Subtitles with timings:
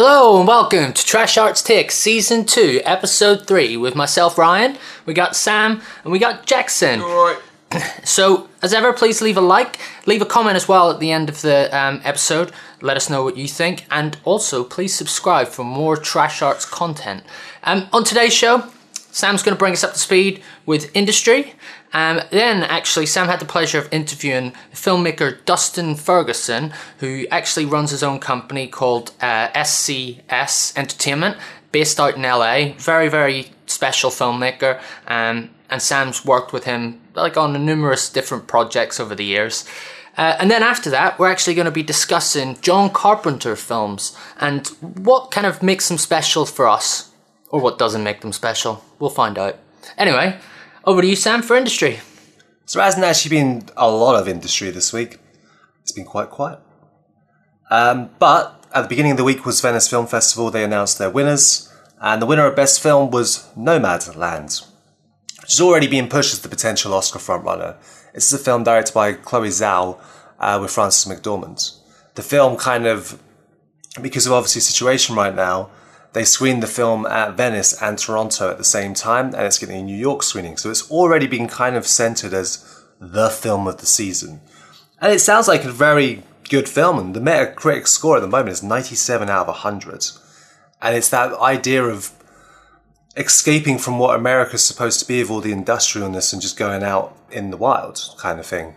[0.00, 4.78] Hello and welcome to Trash Arts Take Season 2, Episode 3 with myself, Ryan.
[5.06, 7.00] We got Sam and we got Jackson.
[7.00, 7.38] Alright.
[8.04, 11.28] So, as ever, please leave a like, leave a comment as well at the end
[11.28, 12.52] of the um, episode.
[12.80, 17.24] Let us know what you think, and also please subscribe for more Trash Arts content.
[17.64, 21.54] Um, on today's show, Sam's going to bring us up to speed with industry.
[21.92, 27.90] Um, then, actually, Sam had the pleasure of interviewing filmmaker Dustin Ferguson, who actually runs
[27.90, 31.36] his own company called uh, SCS Entertainment,
[31.72, 32.74] based out in LA.
[32.78, 34.80] Very, very special filmmaker.
[35.06, 39.68] Um, and Sam's worked with him like on numerous different projects over the years.
[40.16, 44.66] Uh, and then after that, we're actually going to be discussing John Carpenter films and
[44.80, 47.12] what kind of makes them special for us,
[47.50, 48.84] or what doesn't make them special.
[48.98, 49.58] We'll find out.
[49.96, 50.38] Anyway,
[50.88, 52.00] over to you, Sam, for industry.
[52.64, 55.18] So there hasn't actually been a lot of industry this week.
[55.82, 56.60] It's been quite quiet.
[57.70, 60.50] Um, but at the beginning of the week was Venice Film Festival.
[60.50, 61.70] They announced their winners,
[62.00, 64.66] and the winner of Best Film was Nomadland,
[65.42, 67.76] which has already been pushed as the potential Oscar frontrunner.
[68.14, 69.98] This is a film directed by Chloe Zhao
[70.40, 71.78] uh, with Frances McDormand.
[72.14, 73.22] The film kind of,
[74.00, 75.68] because of obviously the situation right now,
[76.12, 79.80] they screened the film at Venice and Toronto at the same time, and it's getting
[79.80, 80.56] a New York screening.
[80.56, 84.40] So it's already been kind of centered as the film of the season.
[85.00, 88.50] And it sounds like a very good film, and the Metacritic score at the moment
[88.50, 90.06] is 97 out of 100.
[90.80, 92.12] And it's that idea of
[93.16, 97.16] escaping from what America's supposed to be of all the industrialness and just going out
[97.30, 98.76] in the wild kind of thing.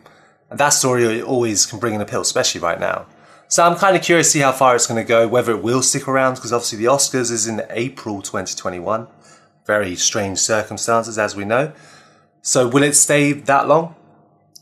[0.49, 3.05] And that story always can bring an appeal, especially right now.
[3.51, 5.61] So I'm kind of curious to see how far it's going to go, whether it
[5.61, 9.07] will stick around, because obviously the Oscars is in April 2021.
[9.67, 11.73] Very strange circumstances, as we know.
[12.41, 13.93] So will it stay that long?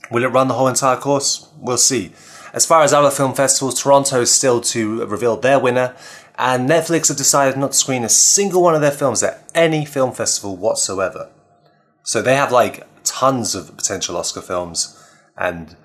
[0.09, 1.51] Will it run the whole entire course?
[1.59, 2.13] We'll see.
[2.51, 5.95] As far as other film festivals, Toronto is still to reveal their winner,
[6.39, 9.85] and Netflix have decided not to screen a single one of their films at any
[9.85, 11.29] film festival whatsoever.
[12.01, 14.99] So they have like tons of potential Oscar films,
[15.37, 15.75] and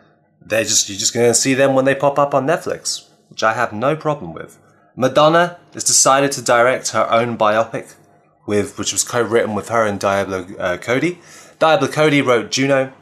[0.45, 3.43] they're just you're just going to see them when they pop up on Netflix, which
[3.43, 4.59] I have no problem with.
[4.97, 7.95] Madonna has decided to direct her own biopic,
[8.47, 11.19] with which was co-written with her and Diablo uh, Cody.
[11.59, 12.93] Diablo Cody wrote Juno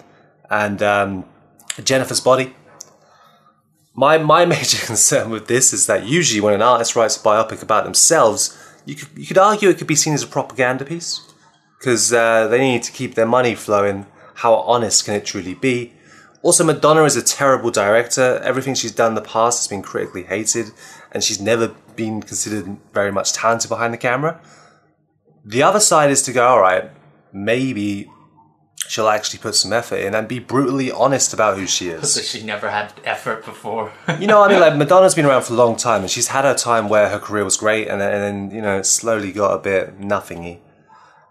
[0.50, 1.24] and um,
[1.82, 2.54] Jennifer's Body.
[3.94, 7.62] My my major concern with this is that usually when an artist writes a biopic
[7.62, 11.20] about themselves, you could you could argue it could be seen as a propaganda piece
[11.78, 14.06] because uh, they need to keep their money flowing.
[14.36, 15.92] How honest can it truly be?
[16.42, 18.40] Also, Madonna is a terrible director.
[18.42, 20.72] Everything she's done in the past has been critically hated,
[21.12, 24.40] and she's never been considered very much talented behind the camera.
[25.44, 26.90] The other side is to go, all right,
[27.32, 28.10] maybe
[28.88, 32.14] she'll actually put some effort in and be brutally honest about who she is.
[32.14, 33.92] So she never had effort before.
[34.20, 36.44] You know, I mean, like Madonna's been around for a long time, and she's had
[36.44, 39.32] her time where her career was great, and then, and then you know, it slowly
[39.32, 40.60] got a bit nothingy.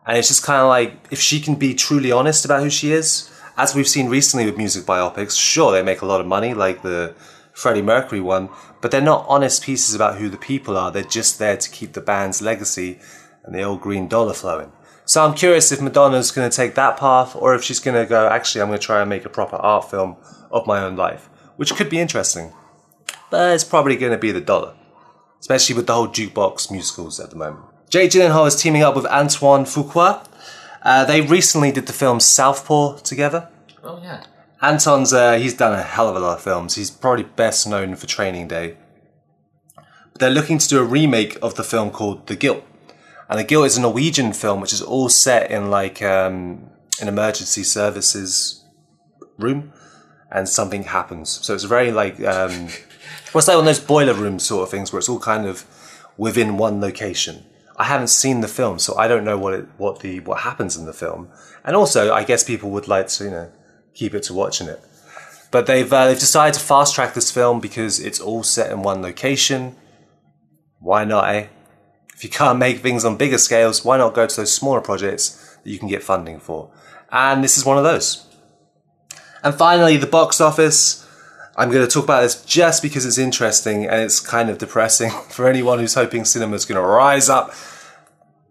[0.07, 2.91] And it's just kind of like if she can be truly honest about who she
[2.91, 3.29] is,
[3.61, 6.81] as we've seen recently with music biopics, sure they make a lot of money, like
[6.81, 7.13] the
[7.53, 8.49] Freddie Mercury one,
[8.81, 10.89] but they're not honest pieces about who the people are.
[10.89, 12.99] They're just there to keep the band's legacy
[13.43, 14.71] and the old green dollar flowing.
[15.05, 18.09] So I'm curious if Madonna's going to take that path, or if she's going to
[18.09, 20.15] go, actually, I'm going to try and make a proper art film
[20.49, 22.53] of my own life, which could be interesting.
[23.29, 24.73] But it's probably going to be the dollar,
[25.39, 27.65] especially with the whole jukebox musicals at the moment.
[27.91, 30.25] Jake Gyllenhaal is teaming up with Antoine Fuqua.
[30.81, 33.49] Uh, they recently did the film Southpaw together.
[33.83, 34.23] oh yeah.
[34.61, 36.75] Anton's uh, he's done a hell of a lot of films.
[36.75, 38.77] He's probably best known for Training Day.
[39.75, 42.63] But they're looking to do a remake of the film called The Guilt.
[43.29, 46.69] And The Guilt is a Norwegian film which is all set in like um,
[47.01, 48.63] an emergency services
[49.37, 49.73] room,
[50.31, 51.29] and something happens.
[51.43, 52.67] So it's very like um,
[53.31, 55.65] what's like one of those boiler room sort of things where it's all kind of
[56.17, 57.45] within one location.
[57.81, 60.77] I haven't seen the film, so I don't know what it, what the what happens
[60.77, 61.29] in the film.
[61.65, 63.51] And also, I guess people would like to you know
[63.95, 64.79] keep it to watching it.
[65.49, 68.83] But they've uh, they've decided to fast track this film because it's all set in
[68.83, 69.75] one location.
[70.77, 71.47] Why not, eh?
[72.13, 75.57] If you can't make things on bigger scales, why not go to those smaller projects
[75.63, 76.71] that you can get funding for?
[77.11, 78.27] And this is one of those.
[79.43, 80.99] And finally, the box office.
[81.57, 85.11] I'm going to talk about this just because it's interesting and it's kind of depressing
[85.29, 87.53] for anyone who's hoping cinema's going to rise up.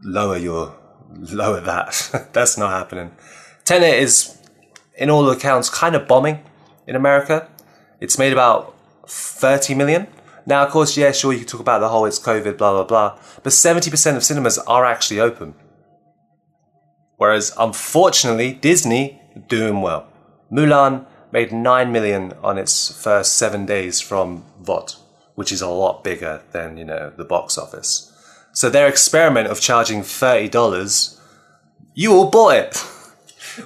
[0.02, 0.74] Lower your,
[1.10, 2.28] lower that.
[2.32, 3.12] That's not happening.
[3.64, 4.38] Tenet is,
[4.96, 6.40] in all accounts, kind of bombing
[6.86, 7.48] in America.
[8.00, 8.74] It's made about
[9.06, 10.06] 30 million.
[10.46, 12.84] Now, of course, yeah, sure, you can talk about the whole it's COVID, blah, blah,
[12.84, 13.18] blah.
[13.42, 15.54] But 70% of cinemas are actually open.
[17.16, 20.06] Whereas, unfortunately, Disney doing well.
[20.50, 24.96] Mulan made 9 million on its first seven days from VOD,
[25.34, 28.09] which is a lot bigger than you know the box office.
[28.52, 31.20] So their experiment of charging thirty dollars,
[31.94, 32.76] you all bought it,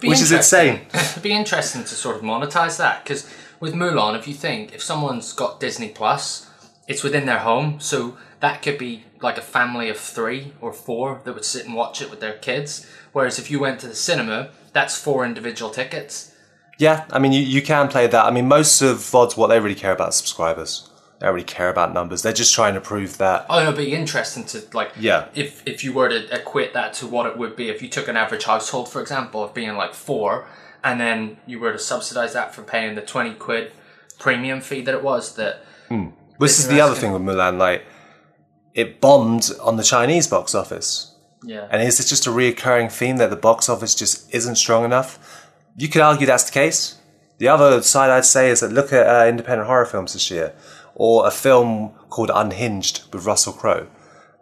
[0.02, 0.86] which is insane.
[0.94, 4.82] It'd be interesting to sort of monetize that because with Mulan, if you think if
[4.82, 6.50] someone's got Disney Plus,
[6.86, 11.22] it's within their home, so that could be like a family of three or four
[11.24, 12.86] that would sit and watch it with their kids.
[13.12, 16.34] Whereas if you went to the cinema, that's four individual tickets.
[16.78, 18.24] Yeah, I mean you, you can play that.
[18.24, 20.90] I mean most of VODs what they really care about is subscribers.
[21.24, 22.20] They don't really care about numbers.
[22.20, 23.46] They're just trying to prove that.
[23.48, 24.92] Oh, it'd be interesting to like.
[25.00, 25.28] Yeah.
[25.34, 28.08] If if you were to equate that to what it would be if you took
[28.08, 30.46] an average household, for example, of being like four,
[30.82, 33.72] and then you were to subsidize that for paying the twenty quid
[34.18, 35.64] premium fee that it was, that
[36.38, 37.56] This is the other thing with Mulan.
[37.58, 37.86] Like
[38.74, 41.14] it bombed on the Chinese box office.
[41.42, 41.66] yeah.
[41.70, 45.18] And is it just a reoccurring theme that the box office just isn't strong enough?
[45.76, 46.98] You could argue that's the case.
[47.38, 50.54] The other side I'd say is that look at uh, independent horror films this year,
[50.94, 53.88] or a film called Unhinged with Russell Crowe.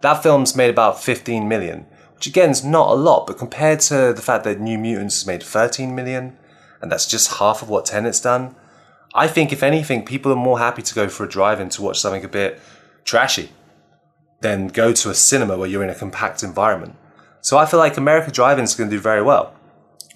[0.03, 4.13] That film's made about 15 million, which again is not a lot, but compared to
[4.13, 6.37] the fact that New Mutants has made 13 million,
[6.81, 8.55] and that's just half of what Tenet's done,
[9.15, 12.01] I think if anything, people are more happy to go for a drive-in to watch
[12.01, 12.61] something a bit
[13.05, 13.51] trashy
[14.41, 16.97] than go to a cinema where you're in a compact environment.
[17.41, 19.55] So I feel like America Drive-In's is going to do very well.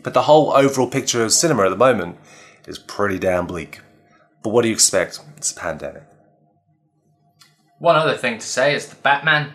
[0.02, 2.18] But the whole overall picture of cinema at the moment
[2.66, 3.80] is pretty damn bleak.
[4.42, 5.20] But what do you expect?
[5.36, 6.04] It's a pandemic.
[7.78, 9.52] One other thing to say is the Batman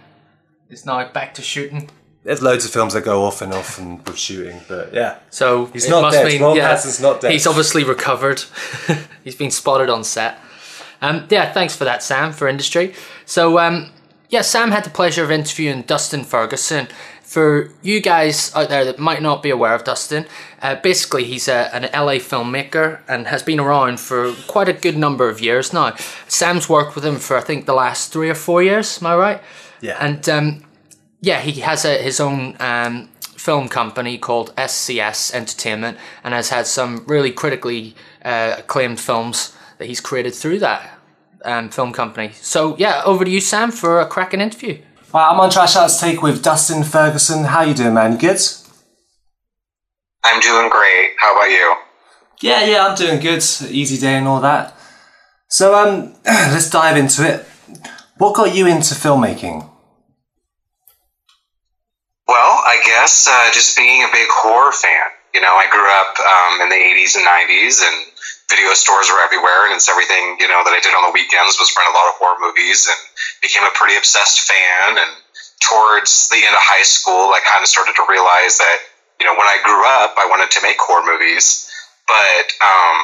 [0.70, 1.90] is now back to shooting.
[2.24, 5.18] There's loads of films that go off and off and with shooting, but yeah.
[5.32, 6.28] So He's not dead.
[6.28, 7.32] mean Ron yeah, Pattinson's not dead.
[7.32, 8.44] He's obviously recovered.
[9.24, 10.40] he's been spotted on set.
[11.02, 12.94] Um, yeah, thanks for that, Sam, for industry.
[13.26, 13.92] So um,
[14.30, 16.88] yeah, Sam had the pleasure of interviewing Dustin Ferguson.
[17.32, 20.26] For you guys out there that might not be aware of Dustin,
[20.62, 24.98] uh, basically he's a, an LA filmmaker and has been around for quite a good
[24.98, 25.96] number of years now.
[26.28, 29.02] Sam's worked with him for I think the last three or four years.
[29.02, 29.42] Am I right?
[29.80, 29.96] Yeah.
[30.06, 30.66] And um,
[31.22, 33.08] yeah, he has a, his own um,
[33.38, 37.96] film company called SCS Entertainment and has had some really critically
[38.26, 41.00] uh, acclaimed films that he's created through that
[41.46, 42.34] um, film company.
[42.34, 44.82] So yeah, over to you, Sam, for a cracking interview.
[45.14, 47.44] Right, I'm on Trash Arts Take with Dustin Ferguson.
[47.44, 48.14] How you doing, man?
[48.14, 48.40] You good?
[50.24, 51.10] I'm doing great.
[51.20, 51.76] How about you?
[52.40, 53.44] Yeah, yeah, I'm doing good.
[53.68, 54.74] Easy day and all that.
[55.50, 57.46] So, um, let's dive into it.
[58.20, 59.68] What got you into filmmaking?
[62.28, 65.12] Well, I guess uh, just being a big horror fan.
[65.34, 67.96] You know, I grew up um, in the 80s and 90s, and
[68.48, 71.60] video stores were everywhere, and it's everything, you know, that I did on the weekends
[71.60, 73.11] was rent a lot of horror movies and
[73.42, 74.98] became a pretty obsessed fan.
[74.98, 75.12] And
[75.62, 78.78] towards the end of high school, I kind of started to realize that,
[79.20, 81.70] you know, when I grew up, I wanted to make horror movies,
[82.08, 82.96] but, um,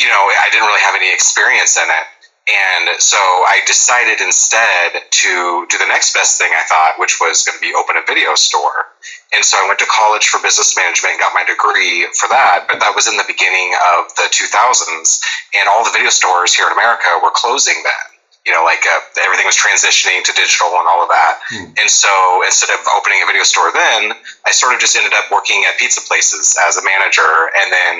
[0.00, 2.06] you know, I didn't really have any experience in it.
[2.50, 7.44] And so I decided instead to do the next best thing I thought, which was
[7.44, 8.90] going to be open a video store.
[9.34, 12.66] And so I went to college for business management and got my degree for that.
[12.66, 15.20] But that was in the beginning of the 2000s.
[15.60, 18.19] And all the video stores here in America were closing then.
[18.46, 21.34] You know, like uh, everything was transitioning to digital and all of that.
[21.76, 24.12] And so instead of opening a video store then,
[24.46, 27.52] I sort of just ended up working at pizza places as a manager.
[27.60, 27.94] And then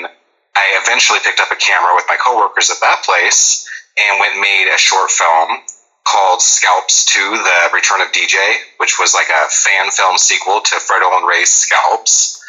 [0.55, 4.41] I eventually picked up a camera with my coworkers at that place and went and
[4.41, 5.61] made a short film
[6.03, 8.35] called Scalps 2 The Return of DJ,
[8.77, 12.41] which was like a fan film sequel to Fred Olen Ray's Scalps.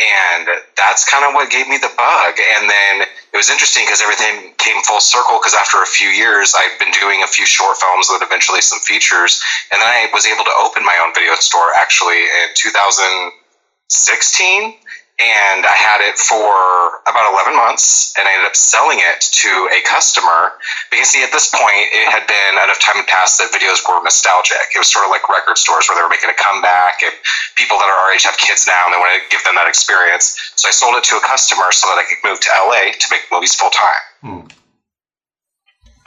[0.00, 2.34] And that's kind of what gave me the bug.
[2.56, 6.52] And then it was interesting because everything came full circle because after a few years,
[6.56, 9.40] I'd been doing a few short films with eventually some features.
[9.72, 14.74] And then I was able to open my own video store actually in 2016
[15.20, 19.52] and I had it for about 11 months and I ended up selling it to
[19.68, 20.56] a customer
[20.88, 24.00] because see at this point it had been enough time had passed that videos were
[24.00, 24.72] nostalgic.
[24.72, 27.12] It was sort of like record stores where they were making a comeback and
[27.60, 29.68] people that are our age have kids now and they want to give them that
[29.68, 30.32] experience.
[30.56, 33.06] So I sold it to a customer so that I could move to LA to
[33.12, 34.04] make movies full time.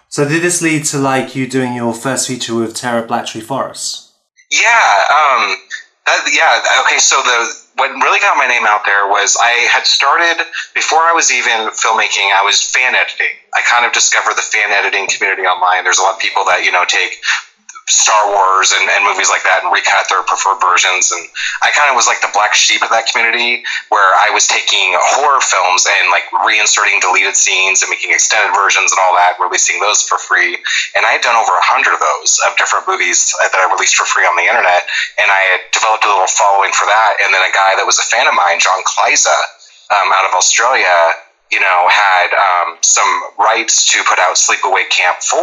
[0.10, 4.14] So did this lead to like you doing your first feature with Terra Blatchery Forest?
[4.52, 5.58] Yeah, um,
[6.06, 6.62] that, yeah.
[6.86, 10.40] Okay, so the what really got my name out there was I had started
[10.74, 12.32] before I was even filmmaking.
[12.32, 13.36] I was fan editing.
[13.54, 15.84] I kind of discovered the fan editing community online.
[15.84, 17.20] There's a lot of people that you know take
[17.88, 21.12] Star Wars and, and movies like that and recut their preferred versions.
[21.12, 21.28] And
[21.60, 23.60] I kind of was like the black sheep of that community
[23.92, 28.96] where I was taking horror films and like reinserting deleted scenes and making extended versions
[28.96, 30.56] and all that, releasing those for free.
[30.96, 34.00] And I had done over a hundred of those of different movies that I released
[34.00, 34.88] for free on the internet.
[35.20, 37.20] And I had developed a little following for that.
[37.20, 39.36] And then a guy that was a fan of mine, John Kleiza,
[39.92, 40.88] um, out of Australia,
[41.54, 43.06] you know, had um, some
[43.38, 45.38] rights to put out Sleepaway Camp 4,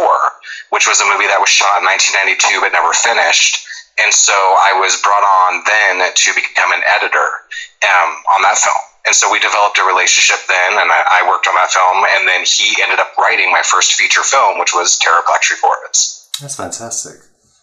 [0.75, 3.63] which was a movie that was shot in 1992 but never finished.
[3.95, 7.47] And so I was brought on then to become an editor
[7.87, 8.75] um, on that film.
[9.07, 12.03] And so we developed a relationship then, and I, I, worked on that film.
[12.05, 16.37] And then he ended up writing my first feature film, which was Tree Forest.
[16.39, 17.17] That's fantastic.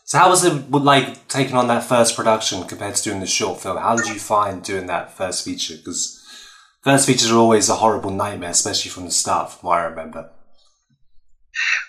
[0.05, 3.61] So, how was it like taking on that first production compared to doing the short
[3.61, 3.77] film?
[3.77, 5.77] How did you find doing that first feature?
[5.77, 6.18] Because
[6.89, 10.31] First features are always a horrible nightmare, especially from the start, from what I remember.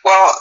[0.03, 0.35] Well,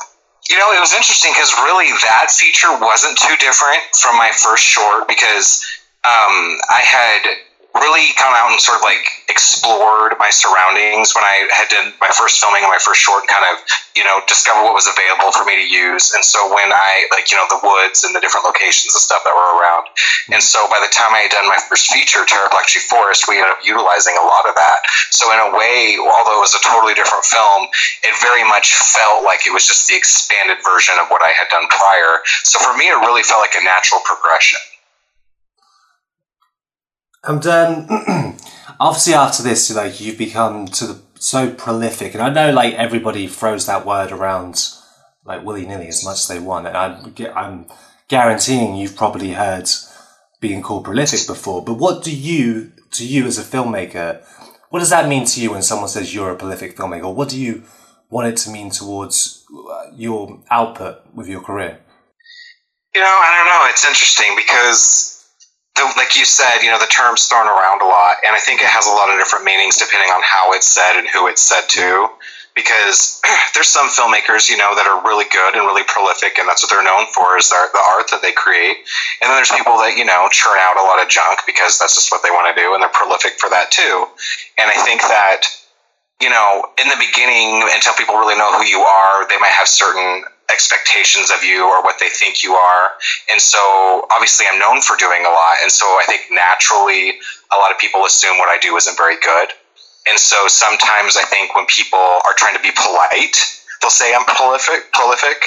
[0.50, 4.64] you know, it was interesting because really that feature wasn't too different from my first
[4.64, 5.64] short because
[6.02, 7.36] um, I had
[7.74, 12.08] really come out and sort of like explored my surroundings when I had done my
[12.10, 13.60] first filming and my first short kind of,
[13.94, 16.10] you know, discover what was available for me to use.
[16.16, 19.22] And so when I, like, you know, the woods and the different locations and stuff
[19.22, 19.86] that were around.
[20.32, 22.24] And so by the time I had done my first feature,
[22.68, 24.84] Tree Forest, we ended up utilizing a lot of that.
[25.08, 27.64] So in a way, although it was a totally different film,
[28.04, 31.48] it very much felt like it was just the expanded version of what I had
[31.48, 32.20] done prior.
[32.44, 34.60] So for me, it really felt like a natural progression.
[37.24, 37.86] And um,
[38.80, 43.26] obviously, after this, like you've become to the, so prolific, and I know like everybody
[43.26, 44.68] throws that word around
[45.24, 47.66] like willy nilly as much as they want, and I'm, I'm
[48.08, 49.68] guaranteeing you've probably heard
[50.40, 51.64] being called prolific before.
[51.64, 54.22] But what do you, to you as a filmmaker,
[54.70, 57.12] what does that mean to you when someone says you're a prolific filmmaker?
[57.12, 57.64] What do you
[58.10, 61.80] want it to mean towards uh, your output with your career?
[62.94, 63.70] You know, I don't know.
[63.70, 65.07] It's interesting because
[65.96, 68.68] like you said, you know, the term's thrown around a lot, and I think it
[68.68, 71.68] has a lot of different meanings depending on how it's said and who it's said
[71.78, 72.08] to.
[72.54, 73.20] Because
[73.54, 76.70] there's some filmmakers, you know, that are really good and really prolific, and that's what
[76.70, 78.82] they're known for is their, the art that they create.
[79.22, 81.94] And then there's people that you know churn out a lot of junk because that's
[81.94, 84.06] just what they want to do, and they're prolific for that too.
[84.58, 85.46] And I think that
[86.20, 89.68] you know, in the beginning, until people really know who you are, they might have
[89.68, 92.90] certain expectations of you or what they think you are.
[93.30, 95.56] And so obviously I'm known for doing a lot.
[95.62, 97.20] And so I think naturally
[97.52, 99.48] a lot of people assume what I do isn't very good.
[100.08, 103.36] And so sometimes I think when people are trying to be polite,
[103.80, 105.44] they'll say I'm prolific, prolific.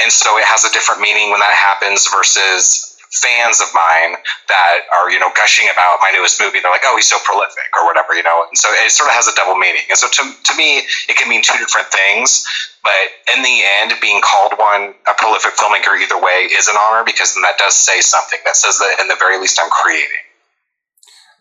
[0.00, 4.16] And so it has a different meaning when that happens versus fans of mine
[4.48, 7.68] that are you know gushing about my newest movie they're like oh he's so prolific
[7.76, 10.08] or whatever you know and so it sort of has a double meaning and so
[10.08, 10.80] to, to me
[11.12, 15.54] it can mean two different things but in the end being called one a prolific
[15.54, 18.96] filmmaker either way is an honor because then that does say something that says that
[19.00, 20.22] in the very least i'm creating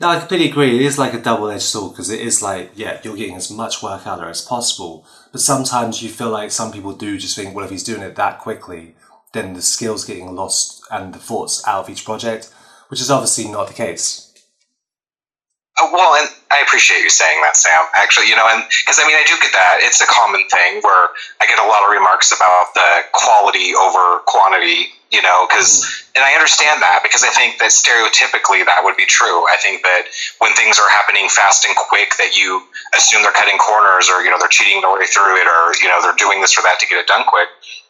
[0.01, 0.77] no, I completely agree.
[0.77, 3.83] It is like a double-edged sword because it is like, yeah, you're getting as much
[3.83, 5.05] work out there as possible.
[5.31, 8.15] But sometimes you feel like some people do just think, well, if he's doing it
[8.15, 8.95] that quickly,
[9.33, 12.51] then the skills getting lost and the thoughts out of each project,
[12.87, 14.30] which is obviously not the case.
[15.81, 17.81] Uh, well, and I appreciate you saying that, Sam.
[17.95, 19.81] Actually, you know, and because I mean, I do get that.
[19.81, 21.09] It's a common thing where
[21.41, 24.93] I get a lot of remarks about the quality over quantity.
[25.11, 26.15] You know, because mm.
[26.15, 29.43] and I understand that because I think that stereotypically that would be true.
[29.49, 30.07] I think that
[30.39, 32.63] when things are happening fast and quick, that you
[32.95, 35.91] assume they're cutting corners or you know they're cheating their way through it or you
[35.91, 37.49] know they're doing this or that to get it done quick.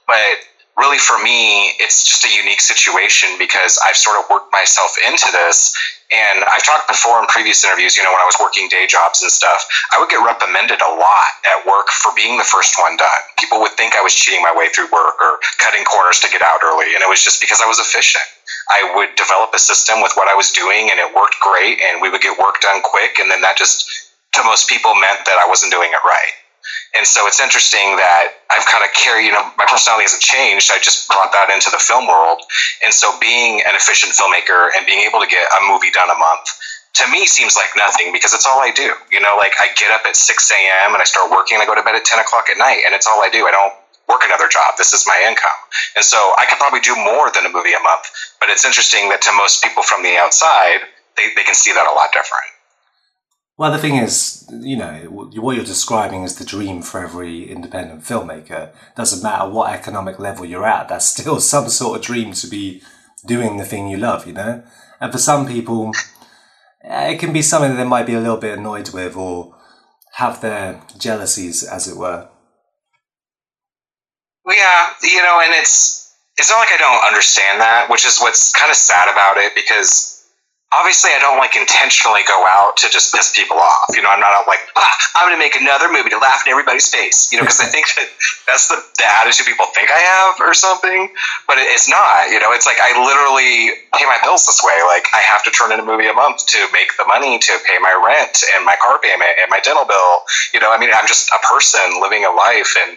[0.10, 0.42] But
[0.82, 5.30] really for me, it's just a unique situation because I've sort of worked myself into
[5.30, 5.78] this.
[6.12, 9.22] And I've talked before in previous interviews, you know, when I was working day jobs
[9.22, 12.98] and stuff, I would get reprimanded a lot at work for being the first one
[12.98, 13.22] done.
[13.40, 16.42] People would think I was cheating my way through work or cutting corners to get
[16.42, 16.92] out early.
[16.98, 18.26] And it was just because I was efficient.
[18.68, 22.02] I would develop a system with what I was doing and it worked great and
[22.02, 23.22] we would get work done quick.
[23.22, 23.88] And then that just,
[24.34, 26.41] to most people, meant that I wasn't doing it right.
[26.92, 30.72] And so it's interesting that I've kind of carried, you know, my personality hasn't changed.
[30.72, 32.44] I just brought that into the film world.
[32.84, 36.20] And so being an efficient filmmaker and being able to get a movie done a
[36.20, 36.52] month
[37.00, 38.92] to me seems like nothing because it's all I do.
[39.12, 40.94] You know, like I get up at 6 a.m.
[40.94, 42.94] and I start working and I go to bed at 10 o'clock at night and
[42.94, 43.48] it's all I do.
[43.48, 43.74] I don't
[44.12, 44.76] work another job.
[44.78, 45.56] This is my income.
[45.96, 48.12] And so I could probably do more than a movie a month.
[48.44, 50.84] But it's interesting that to most people from the outside,
[51.16, 52.52] they, they can see that a lot different.
[53.58, 58.02] Well, the thing is, you know, what you're describing is the dream for every independent
[58.02, 58.74] filmmaker.
[58.96, 62.82] Doesn't matter what economic level you're at, that's still some sort of dream to be
[63.26, 64.64] doing the thing you love, you know?
[65.00, 65.92] And for some people,
[66.84, 69.56] eh, it can be something that they might be a little bit annoyed with or
[70.14, 72.30] have their jealousies, as it were.
[74.44, 78.20] Well, yeah, you know, and it's it's not like I don't understand that, which is
[78.20, 80.21] what's kind of sad about it because
[80.72, 83.92] obviously I don't like intentionally go out to just piss people off.
[83.92, 86.44] You know, I'm not out like, ah, I'm going to make another movie to laugh
[86.48, 87.32] in everybody's face.
[87.32, 88.08] You know, because I think that
[88.48, 91.12] that's the, the attitude people think I have or something,
[91.48, 92.32] but it's not.
[92.32, 94.80] You know, it's like I literally pay my bills this way.
[94.88, 97.54] Like I have to turn in a movie a month to make the money to
[97.68, 100.24] pay my rent and my car payment and my dental bill.
[100.56, 102.96] You know, I mean, I'm just a person living a life, and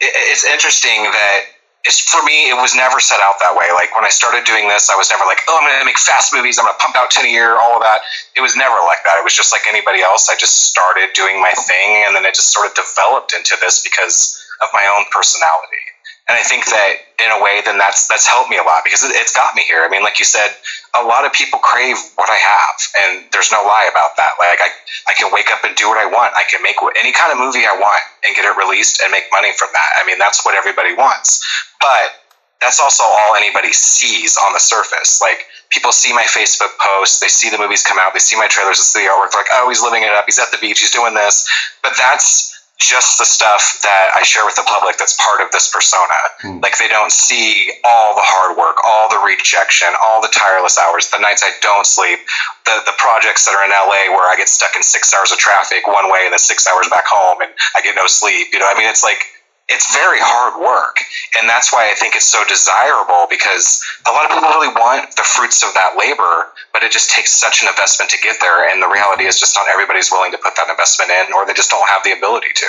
[0.00, 1.40] it, it's interesting that
[1.84, 3.68] it's for me it was never set out that way.
[3.72, 5.98] Like when i started doing this i was never like oh i'm going to make
[5.98, 6.58] fast movies.
[6.58, 8.00] I'm going to pump out 10 a year all of that.
[8.36, 9.16] It was never like that.
[9.20, 10.28] It was just like anybody else.
[10.28, 13.82] I just started doing my thing and then it just sort of developed into this
[13.82, 15.93] because of my own personality
[16.28, 19.04] and I think that in a way, then that's that's helped me a lot because
[19.04, 19.84] it, it's got me here.
[19.84, 20.48] I mean, like you said,
[20.96, 24.40] a lot of people crave what I have, and there's no lie about that.
[24.40, 24.72] Like I,
[25.08, 26.32] I can wake up and do what I want.
[26.36, 29.28] I can make any kind of movie I want and get it released and make
[29.30, 29.90] money from that.
[30.00, 31.44] I mean, that's what everybody wants.
[31.80, 32.16] But
[32.64, 35.20] that's also all anybody sees on the surface.
[35.20, 38.48] Like people see my Facebook posts, they see the movies come out, they see my
[38.48, 40.58] trailers, they see the artwork, they're like, oh, he's living it up, he's at the
[40.58, 41.46] beach, he's doing this.
[41.82, 45.70] But that's just the stuff that I share with the public that's part of this
[45.70, 46.18] persona.
[46.42, 46.62] Mm.
[46.62, 51.06] Like they don't see all the hard work, all the rejection, all the tireless hours,
[51.08, 52.18] the nights I don't sleep,
[52.66, 55.38] the the projects that are in LA where I get stuck in six hours of
[55.38, 58.50] traffic one way and then six hours back home and I get no sleep.
[58.52, 59.22] You know, I mean it's like
[59.68, 61.00] it's very hard work.
[61.38, 65.16] And that's why I think it's so desirable because a lot of people really want
[65.16, 68.68] the fruits of that labor, but it just takes such an investment to get there.
[68.68, 71.54] And the reality is just not everybody's willing to put that investment in or they
[71.54, 72.68] just don't have the ability to.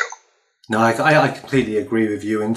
[0.70, 2.42] No, I, I completely agree with you.
[2.42, 2.56] And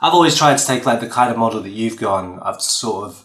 [0.00, 2.38] I've always tried to take like the kind of model that you've gone.
[2.40, 3.24] I've sort of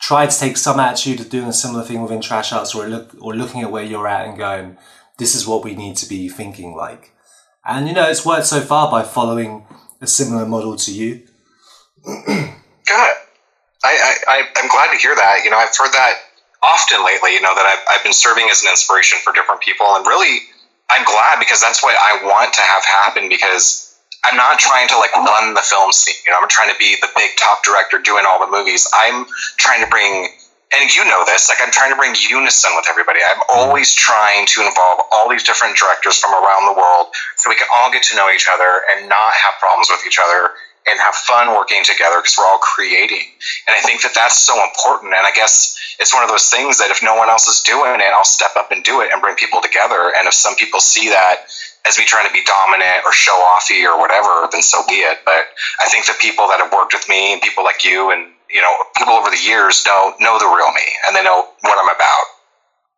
[0.00, 3.14] tried to take some attitude of doing a similar thing within Trash Arts or look,
[3.20, 4.76] or looking at where you're at and going,
[5.18, 7.12] this is what we need to be thinking like.
[7.64, 9.66] And you know, it's worked so far by following
[10.00, 11.26] a similar model to you?
[12.04, 13.14] Good.
[13.82, 15.40] I, I, I'm glad to hear that.
[15.44, 16.14] You know, I've heard that
[16.62, 19.86] often lately, you know, that I've, I've been serving as an inspiration for different people.
[19.96, 20.40] And really,
[20.90, 24.96] I'm glad because that's what I want to have happen because I'm not trying to
[24.98, 26.14] like run the film scene.
[26.26, 28.86] You know, I'm trying to be the big top director doing all the movies.
[28.92, 29.24] I'm
[29.56, 30.28] trying to bring
[30.72, 33.18] and you know this, like I'm trying to bring unison with everybody.
[33.26, 37.56] I'm always trying to involve all these different directors from around the world so we
[37.56, 40.50] can all get to know each other and not have problems with each other
[40.86, 43.22] and have fun working together because we're all creating.
[43.66, 45.12] And I think that that's so important.
[45.12, 48.00] And I guess it's one of those things that if no one else is doing
[48.00, 50.12] it, I'll step up and do it and bring people together.
[50.16, 51.36] And if some people see that
[51.86, 55.18] as me trying to be dominant or show offy or whatever, then so be it.
[55.24, 55.44] But
[55.80, 58.60] I think the people that have worked with me and people like you and you
[58.62, 61.94] know, people over the years don't know the real me and they know what I'm
[61.94, 62.24] about.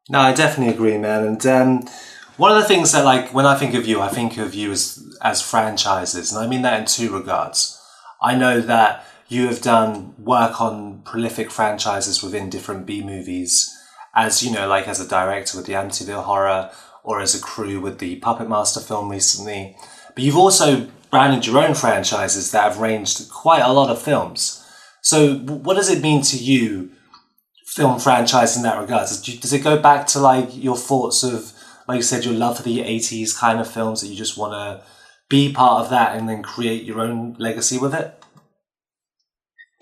[0.09, 1.25] No, I definitely agree, man.
[1.25, 1.88] And um,
[2.37, 4.73] one of the things that, like, when I think of you, I think of you
[4.73, 7.81] as as franchises, and I mean that in two regards.
[8.21, 13.73] I know that you have done work on prolific franchises within different B movies,
[14.15, 16.71] as you know, like as a director with the Amityville Horror,
[17.05, 19.77] or as a crew with the Puppet Master film recently.
[20.15, 24.62] But you've also branded your own franchises that have ranged quite a lot of films.
[25.03, 26.91] So, what does it mean to you,
[27.67, 29.09] film franchise in that regard?
[29.09, 31.53] Does it go back to like your thoughts of,
[31.88, 34.53] like you said, your love for the '80s kind of films that you just want
[34.53, 34.87] to
[35.29, 38.15] be part of that and then create your own legacy with it?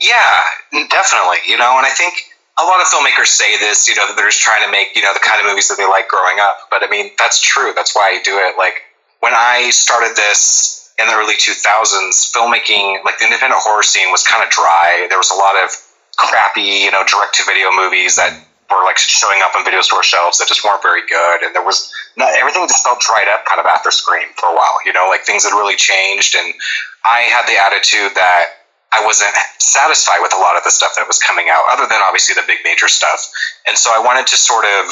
[0.01, 0.41] Yeah,
[0.73, 1.39] definitely.
[1.47, 2.15] You know, and I think
[2.59, 5.03] a lot of filmmakers say this, you know, that they're just trying to make, you
[5.03, 6.57] know, the kind of movies that they like growing up.
[6.71, 7.73] But I mean, that's true.
[7.75, 8.57] That's why I do it.
[8.57, 8.75] Like
[9.21, 14.23] when I started this in the early 2000s, filmmaking, like the independent horror scene was
[14.23, 15.07] kind of dry.
[15.09, 15.73] There was a lot of
[16.17, 18.37] crappy, you know, direct to video movies that
[18.71, 21.43] were like showing up on video store shelves that just weren't very good.
[21.43, 24.55] And there was not, everything just felt dried up kind of after Scream for a
[24.55, 26.37] while, you know, like things had really changed.
[26.37, 26.55] And
[27.03, 28.61] I had the attitude that
[28.93, 32.03] I wasn't satisfied with a lot of the stuff that was coming out, other than
[32.03, 33.31] obviously the big major stuff.
[33.67, 34.91] And so I wanted to sort of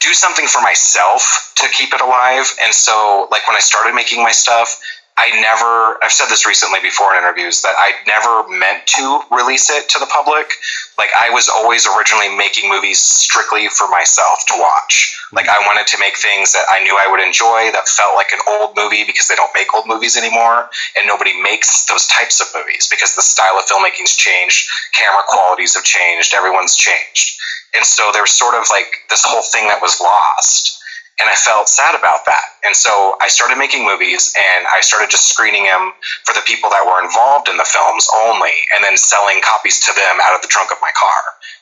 [0.00, 2.48] do something for myself to keep it alive.
[2.64, 4.80] And so, like, when I started making my stuff,
[5.20, 9.68] I never, I've said this recently before in interviews that I never meant to release
[9.68, 10.48] it to the public.
[10.96, 15.12] Like, I was always originally making movies strictly for myself to watch.
[15.30, 15.60] Like, mm-hmm.
[15.60, 18.40] I wanted to make things that I knew I would enjoy that felt like an
[18.48, 20.72] old movie because they don't make old movies anymore.
[20.96, 25.76] And nobody makes those types of movies because the style of filmmaking's changed, camera qualities
[25.76, 27.36] have changed, everyone's changed.
[27.76, 30.79] And so there's sort of like this whole thing that was lost
[31.18, 32.44] and I felt sad about that.
[32.64, 35.92] And so I started making movies and I started just screening them
[36.24, 39.92] for the people that were involved in the films only and then selling copies to
[39.92, 41.20] them out of the trunk of my car.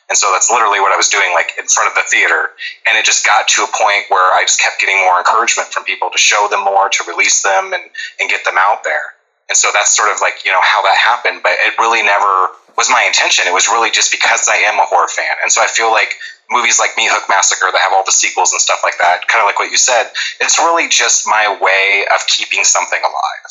[0.08, 2.54] And so that's literally what I was doing, like in front of the theater.
[2.86, 5.84] And it just got to a point where I just kept getting more encouragement from
[5.84, 7.82] people to show them more, to release them and,
[8.20, 9.18] and get them out there.
[9.48, 11.42] And so that's sort of like, you know, how that happened.
[11.42, 13.44] But it really never was my intention.
[13.46, 15.34] It was really just because I am a horror fan.
[15.42, 16.14] And so I feel like
[16.50, 19.42] movies like Meat Hook Massacre that have all the sequels and stuff like that, kind
[19.42, 23.48] of like what you said, it's really just my way of keeping something alive.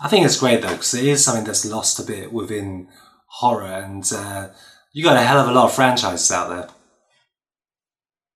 [0.00, 2.88] I think it's great though, because it is something that's lost a bit within
[3.26, 4.48] horror, and uh,
[4.92, 6.68] you got a hell of a lot of franchises out there.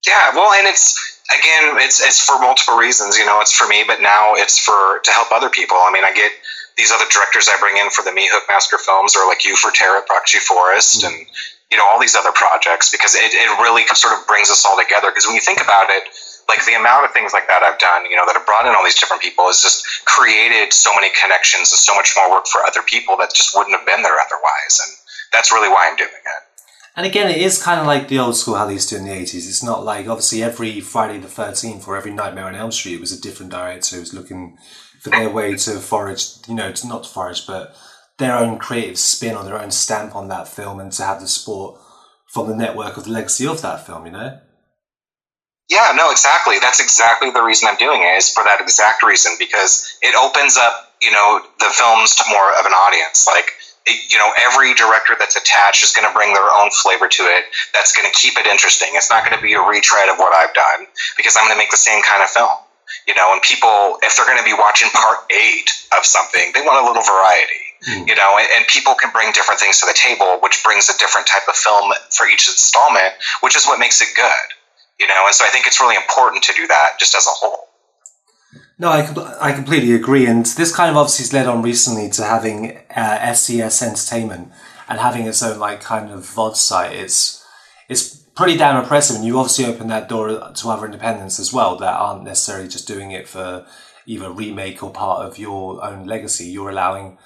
[0.06, 3.18] Yeah, well, and it's again, it's it's for multiple reasons.
[3.18, 5.76] You know, it's for me, but now it's for to help other people.
[5.76, 6.32] I mean, I get
[6.76, 9.56] these other directors I bring in for the Meat Hook Massacre films, or like you
[9.56, 11.14] for Terror Proxy Forest, mm-hmm.
[11.14, 11.26] and
[11.70, 14.76] you know all these other projects because it, it really sort of brings us all
[14.76, 15.10] together.
[15.10, 16.04] Because when you think about it,
[16.50, 18.74] like the amount of things like that I've done, you know, that have brought in
[18.74, 22.46] all these different people has just created so many connections and so much more work
[22.50, 24.74] for other people that just wouldn't have been there otherwise.
[24.82, 24.90] And
[25.32, 26.42] that's really why I'm doing it.
[26.96, 29.04] And again, it is kind of like the old school how they used to in
[29.04, 29.46] the 80s.
[29.46, 33.00] It's not like, obviously, every Friday the 13th or every Nightmare on Elm Street, it
[33.00, 34.58] was a different director who was looking
[35.00, 37.76] for their way to forage, you know, to not to forage, but
[38.20, 41.26] their own creative spin or their own stamp on that film and to have the
[41.26, 41.80] support
[42.28, 44.38] from the network of the legacy of that film, you know?
[45.68, 46.58] Yeah, no, exactly.
[46.60, 50.56] That's exactly the reason I'm doing it is for that exact reason because it opens
[50.56, 53.26] up, you know, the films to more of an audience.
[53.26, 53.50] Like,
[53.86, 57.46] you know, every director that's attached is going to bring their own flavor to it.
[57.72, 58.90] That's going to keep it interesting.
[58.94, 61.62] It's not going to be a retread of what I've done because I'm going to
[61.62, 62.50] make the same kind of film.
[63.06, 66.66] You know, and people, if they're going to be watching part eight of something, they
[66.66, 67.69] want a little variety.
[67.88, 68.08] Mm.
[68.08, 70.98] You know, and, and people can bring different things to the table, which brings a
[70.98, 74.48] different type of film for each installment, which is what makes it good
[75.00, 77.30] you know, and so I think it's really important to do that just as a
[77.30, 77.68] whole.
[78.78, 80.26] No, I, I completely agree.
[80.26, 84.52] And this kind of obviously has led on recently to having uh, SCS Entertainment
[84.88, 86.94] and having its own like kind of VOD site.
[86.94, 87.44] It's,
[87.88, 89.16] it's pretty damn impressive.
[89.16, 92.86] And you obviously open that door to other independents as well that aren't necessarily just
[92.86, 93.66] doing it for
[94.06, 96.46] either remake or part of your own legacy.
[96.46, 97.16] You're allowing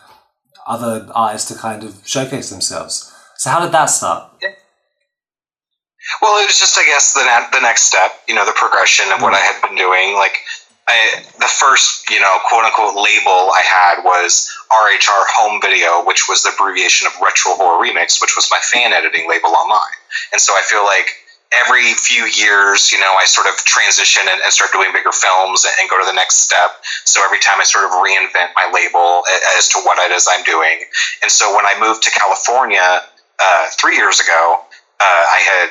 [0.66, 3.12] other artists to kind of showcase themselves.
[3.37, 4.31] So how did that start?
[4.42, 4.50] Yeah.
[6.20, 8.12] Well, it was just, I guess, the the next step.
[8.29, 10.14] You know, the progression of what I had been doing.
[10.14, 10.37] Like,
[10.87, 16.29] I, the first, you know, quote unquote label I had was RHR Home Video, which
[16.29, 19.96] was the abbreviation of Retro Horror Remix, which was my fan editing label online.
[20.33, 21.09] And so I feel like
[21.62, 25.64] every few years, you know, I sort of transition and, and start doing bigger films
[25.64, 26.83] and, and, go to the next step.
[27.05, 29.23] So every time I sort of reinvent my label
[29.59, 30.85] as to what it is I'm doing.
[31.23, 33.03] And so when I moved to California
[33.38, 34.61] uh, three years ago,
[35.01, 35.71] uh, I had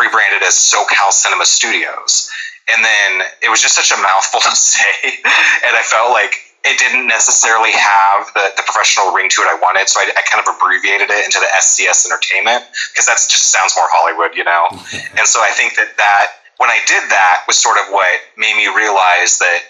[0.00, 2.30] rebranded as SoCal Cinema Studios.
[2.72, 5.18] And then it was just such a mouthful to say.
[5.66, 9.58] and I felt like it didn't necessarily have the, the professional ring to it I
[9.58, 9.88] wanted.
[9.90, 12.62] So I, I kind of abbreviated it into the SCS Entertainment
[12.94, 14.70] because that just sounds more Hollywood, you know?
[15.18, 16.26] and so I think that that,
[16.62, 19.66] when I did that, was sort of what made me realize that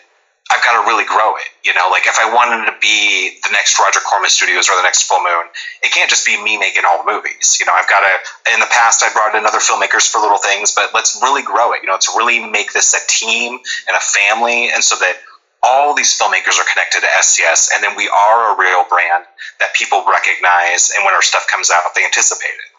[0.53, 1.49] I've got to really grow it.
[1.65, 4.85] You know, like if I wanted to be the next Roger Corman Studios or the
[4.85, 5.49] next Full Moon,
[5.81, 7.57] it can't just be me making all the movies.
[7.57, 8.53] You know, I've got to.
[8.53, 11.73] In the past, I brought in other filmmakers for little things, but let's really grow
[11.73, 11.81] it.
[11.81, 15.17] You know, let's really make this a team and a family, and so that
[15.63, 19.25] all these filmmakers are connected to SCS, and then we are a real brand
[19.61, 22.73] that people recognize, and when our stuff comes out, they anticipate it.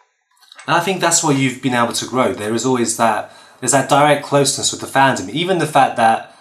[0.66, 2.32] And I think that's why you've been able to grow.
[2.32, 3.32] There is always that.
[3.60, 5.30] There's that direct closeness with the fandom.
[5.30, 6.34] Even the fact that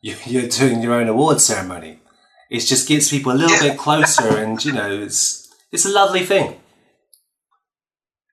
[0.00, 2.00] you're doing your own award ceremony.
[2.50, 6.24] It just gets people a little bit closer, and you know, it's it's a lovely
[6.24, 6.60] thing.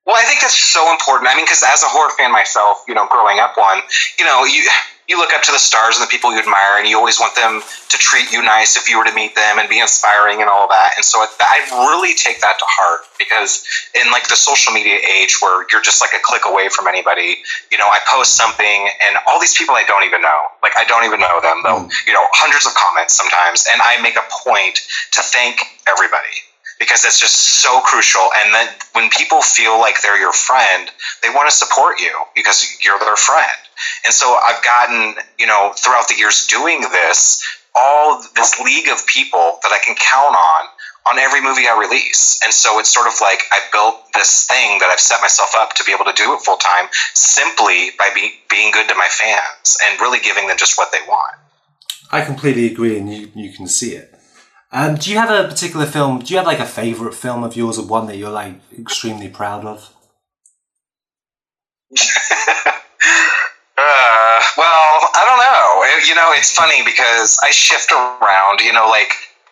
[0.06, 1.30] Well, I think that's so important.
[1.30, 3.82] I mean, because as a horror fan myself, you know, growing up one,
[4.20, 4.62] you know, you
[5.10, 7.36] you look up to the stars and the people you admire, and you always want
[7.36, 10.50] them to treat you nice if you were to meet them and be inspiring and
[10.50, 10.94] all that.
[10.98, 15.38] And so I really take that to heart because in like the social media age
[15.42, 17.38] where you're just like a click away from anybody,
[17.70, 20.86] you know, I post something and all these people I don't even know, like I
[20.86, 22.08] don't even know them, though, mm.
[22.10, 24.82] you know, hundreds of comments sometimes, and I make a point
[25.14, 26.46] to thank everybody
[26.80, 28.28] because it's just so crucial.
[28.38, 30.90] And then when people feel like they're your friend,
[31.24, 33.58] they want to support you because you're their friend.
[34.04, 37.44] And so I've gotten, you know, throughout the years doing this,
[37.76, 40.70] all this league of people that I can count on
[41.08, 42.40] on every movie I release.
[42.44, 45.74] And so it's sort of like I built this thing that I've set myself up
[45.74, 49.08] to be able to do it full time simply by be, being good to my
[49.08, 51.36] fans and really giving them just what they want.
[52.12, 54.15] I completely agree, and you, you can see it.
[54.76, 56.20] Um, do you have a particular film?
[56.20, 59.30] Do you have like a favorite film of yours, or one that you're like extremely
[59.30, 59.90] proud of?
[63.76, 65.84] Uh, well, I don't know.
[65.84, 68.62] It, you know, it's funny because I shift around.
[68.64, 69.12] You know, like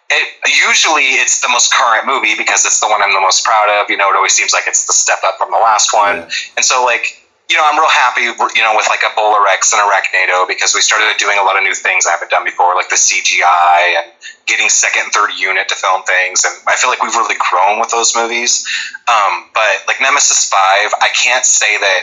[0.10, 3.68] it, usually it's the most current movie because it's the one I'm the most proud
[3.68, 3.90] of.
[3.92, 6.56] You know, it always seems like it's the step up from the last one, yeah.
[6.56, 9.82] and so like you know, I'm real happy, you know, with like Ebola Rex and
[9.82, 12.76] a Arachnado because we started doing a lot of new things I haven't done before,
[12.76, 14.12] like the CGI and
[14.46, 17.80] getting second and third unit to film things, and I feel like we've really grown
[17.80, 18.66] with those movies.
[19.08, 22.02] Um, but like Nemesis Five, I can't say that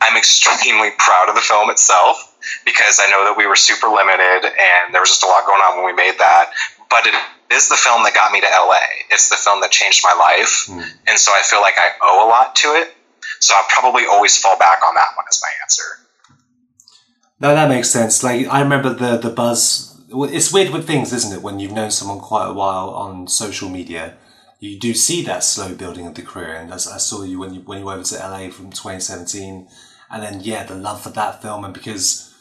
[0.00, 2.26] I'm extremely proud of the film itself
[2.64, 5.60] because I know that we were super limited and there was just a lot going
[5.60, 6.52] on when we made that.
[6.88, 7.14] But it
[7.52, 8.80] is the film that got me to LA.
[9.10, 10.82] It's the film that changed my life, mm.
[11.06, 12.94] and so I feel like I owe a lot to it.
[13.40, 15.82] So I'll probably always fall back on that one as my answer.
[17.40, 18.22] No, that makes sense.
[18.22, 19.89] Like I remember the the buzz.
[20.12, 21.42] It's weird with things, isn't it?
[21.42, 24.16] When you've known someone quite a while on social media,
[24.58, 26.54] you do see that slow building of the career.
[26.54, 29.68] And as I saw you when you when you went over to LA from 2017,
[30.10, 32.34] and then yeah, the love for that film, and because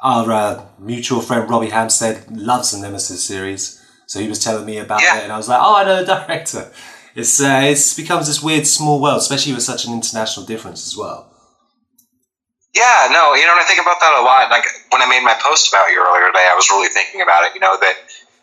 [0.00, 4.78] our uh, mutual friend Robbie Hampstead loves the Nemesis series, so he was telling me
[4.78, 5.18] about yeah.
[5.18, 6.70] it, and I was like, oh, I know the director.
[7.14, 10.96] It's uh, it's becomes this weird small world, especially with such an international difference as
[10.96, 11.28] well.
[12.74, 14.50] Yeah, no, you know, and I think about that a lot.
[14.50, 17.44] Like when I made my post about you earlier today, I was really thinking about
[17.44, 17.54] it.
[17.54, 17.96] You know that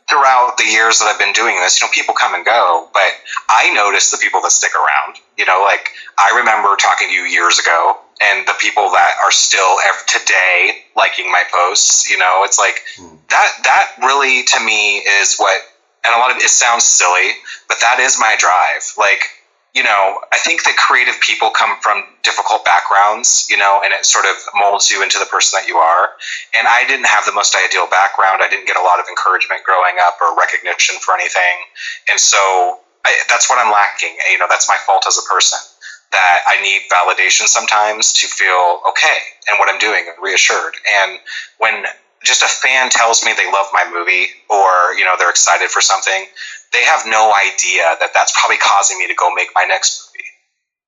[0.10, 3.10] throughout the years that I've been doing this, you know, people come and go, but
[3.50, 5.18] I notice the people that stick around.
[5.38, 9.32] You know, like I remember talking to you years ago, and the people that are
[9.32, 12.10] still today liking my posts.
[12.10, 13.16] You know, it's like hmm.
[13.30, 13.52] that.
[13.64, 15.62] That really, to me, is what.
[16.06, 17.34] And a lot of it sounds silly,
[17.68, 18.86] but that is my drive.
[18.98, 19.22] Like
[19.76, 24.06] you know, I think that creative people come from difficult backgrounds, you know, and it
[24.06, 26.16] sort of molds you into the person that you are.
[26.58, 28.40] And I didn't have the most ideal background.
[28.42, 31.60] I didn't get a lot of encouragement growing up or recognition for anything.
[32.10, 34.16] And so I, that's what I'm lacking.
[34.32, 35.60] You know, that's my fault as a person
[36.16, 39.20] that I need validation sometimes to feel okay
[39.52, 40.80] and what I'm doing and reassured.
[41.04, 41.20] And
[41.60, 41.84] when
[42.24, 45.82] just a fan tells me they love my movie or, you know, they're excited for
[45.82, 46.26] something,
[46.76, 50.28] they have no idea that that's probably causing me to go make my next movie.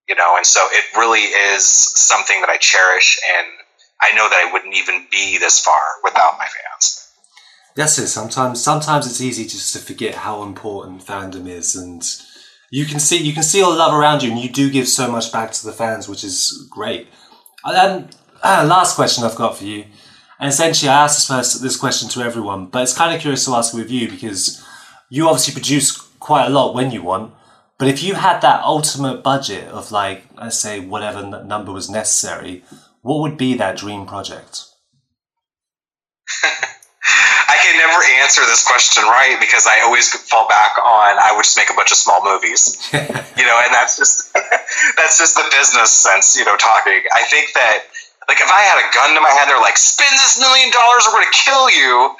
[0.09, 3.47] You know, and so it really is something that I cherish, and
[4.01, 7.11] I know that I wouldn't even be this far without my fans.
[7.75, 8.07] That's it.
[8.07, 12.03] Sometimes, sometimes it's easy just to forget how important fandom is, and
[12.71, 14.87] you can see you can see all the love around you, and you do give
[14.87, 17.07] so much back to the fans, which is great.
[17.65, 19.85] And uh, last question I've got for you,
[20.39, 23.45] and essentially I ask this first this question to everyone, but it's kind of curious
[23.45, 24.63] to ask with you because
[25.09, 27.33] you obviously produce quite a lot when you want.
[27.77, 31.89] But if you had that ultimate budget of like, let's say whatever n- number was
[31.89, 32.63] necessary,
[33.01, 34.65] what would be that dream project?
[37.47, 41.43] I can never answer this question right because I always fall back on I would
[41.43, 44.33] just make a bunch of small movies, you know, and that's just
[44.97, 46.99] that's just the business sense, you know, talking.
[47.13, 47.83] I think that
[48.27, 51.07] like if I had a gun to my head, they're like, spend this million dollars,
[51.07, 52.11] we're gonna kill you.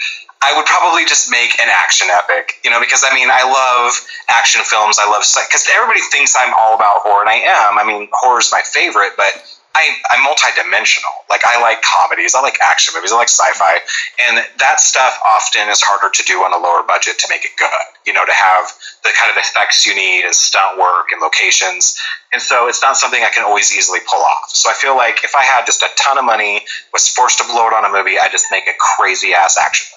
[0.43, 3.93] I would probably just make an action epic, you know, because I mean, I love
[4.29, 4.97] action films.
[5.01, 7.79] I love because everybody thinks I'm all about horror, and I am.
[7.79, 9.33] I mean, horror is my favorite, but
[9.77, 11.13] I, I'm multidimensional.
[11.29, 13.77] Like I like comedies, I like action movies, I like sci-fi,
[14.25, 17.53] and that stuff often is harder to do on a lower budget to make it
[17.57, 17.85] good.
[18.05, 18.65] You know, to have
[19.03, 21.97] the kind of effects you need and stunt work and locations,
[22.31, 24.49] and so it's not something I can always easily pull off.
[24.53, 26.61] So I feel like if I had just a ton of money,
[26.93, 29.96] was forced to blow it on a movie, I'd just make a crazy ass action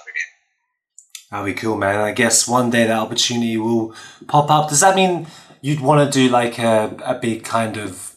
[1.30, 2.00] That'd be cool, man.
[2.00, 3.94] I guess one day that opportunity will
[4.26, 4.68] pop up.
[4.68, 5.28] Does that mean
[5.60, 8.16] you'd want to do like a, a big kind of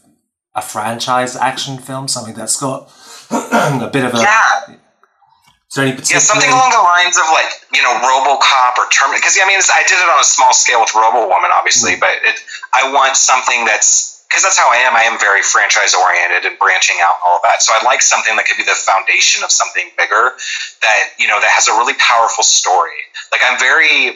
[0.54, 2.90] a franchise action film, something that's got
[3.30, 4.18] a bit of a.
[4.18, 4.66] Yeah.
[4.68, 5.96] Is there any.
[5.96, 9.20] Yeah, something along the lines of like you know RoboCop or Terminator.
[9.20, 12.00] Because I mean, I did it on a small scale with Robo Woman, obviously, mm.
[12.00, 12.38] but it,
[12.72, 14.98] I want something that's because that's how I am.
[14.98, 17.62] I am very franchise oriented and branching out and all of that.
[17.62, 20.34] So I like something that could be the foundation of something bigger
[20.82, 22.98] that you know that has a really powerful story.
[23.30, 24.10] Like I'm very,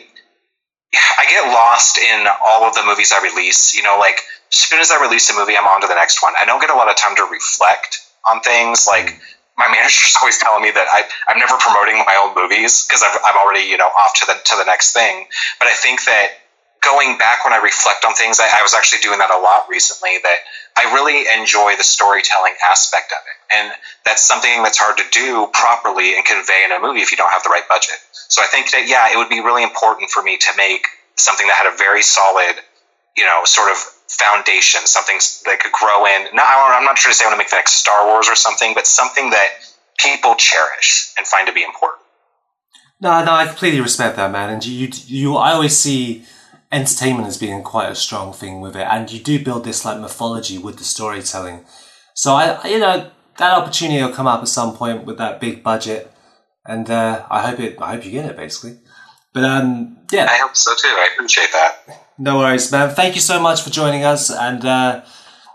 [0.90, 3.78] I get lost in all of the movies I release.
[3.78, 4.18] You know, like
[4.50, 6.35] as soon as I release a movie, I'm on to the next one.
[6.35, 8.90] I don't get a lot of time to reflect on things.
[8.90, 9.14] Like
[9.54, 13.38] my manager's always telling me that I, I'm never promoting my own movies because I'm
[13.38, 15.26] already, you know, off to the to the next thing.
[15.62, 16.35] But I think that
[16.88, 19.68] going back when I reflect on things, I, I was actually doing that a lot
[19.68, 20.16] recently.
[20.24, 20.40] That
[20.72, 23.66] I really enjoy the storytelling aspect of it, and
[24.09, 27.31] that's something that's hard to do properly and convey in a movie if you don't
[27.31, 28.01] have the right budget.
[28.33, 30.88] So I think that yeah, it would be really important for me to make
[31.20, 32.57] something that had a very solid,
[33.16, 33.77] you know, sort of
[34.09, 36.33] foundation, something that could grow in.
[36.33, 38.35] Now, I'm not trying to say I want to make the next Star Wars or
[38.35, 39.61] something, but something that
[40.01, 42.01] people cherish and find to be important.
[43.01, 44.51] No, no, I completely respect that, man.
[44.51, 46.24] And you, you, I always see
[46.70, 50.00] entertainment as being quite a strong thing with it, and you do build this like
[50.00, 51.64] mythology with the storytelling.
[52.14, 55.62] So I, you know, that opportunity will come up at some point with that big
[55.62, 56.12] budget,
[56.66, 57.81] and uh, I hope it.
[57.81, 58.78] I hope you get it, basically.
[59.33, 60.88] But um, yeah, I hope so too.
[60.88, 62.07] I appreciate that.
[62.18, 62.94] No worries, man.
[62.94, 64.31] Thank you so much for joining us.
[64.31, 65.04] And uh,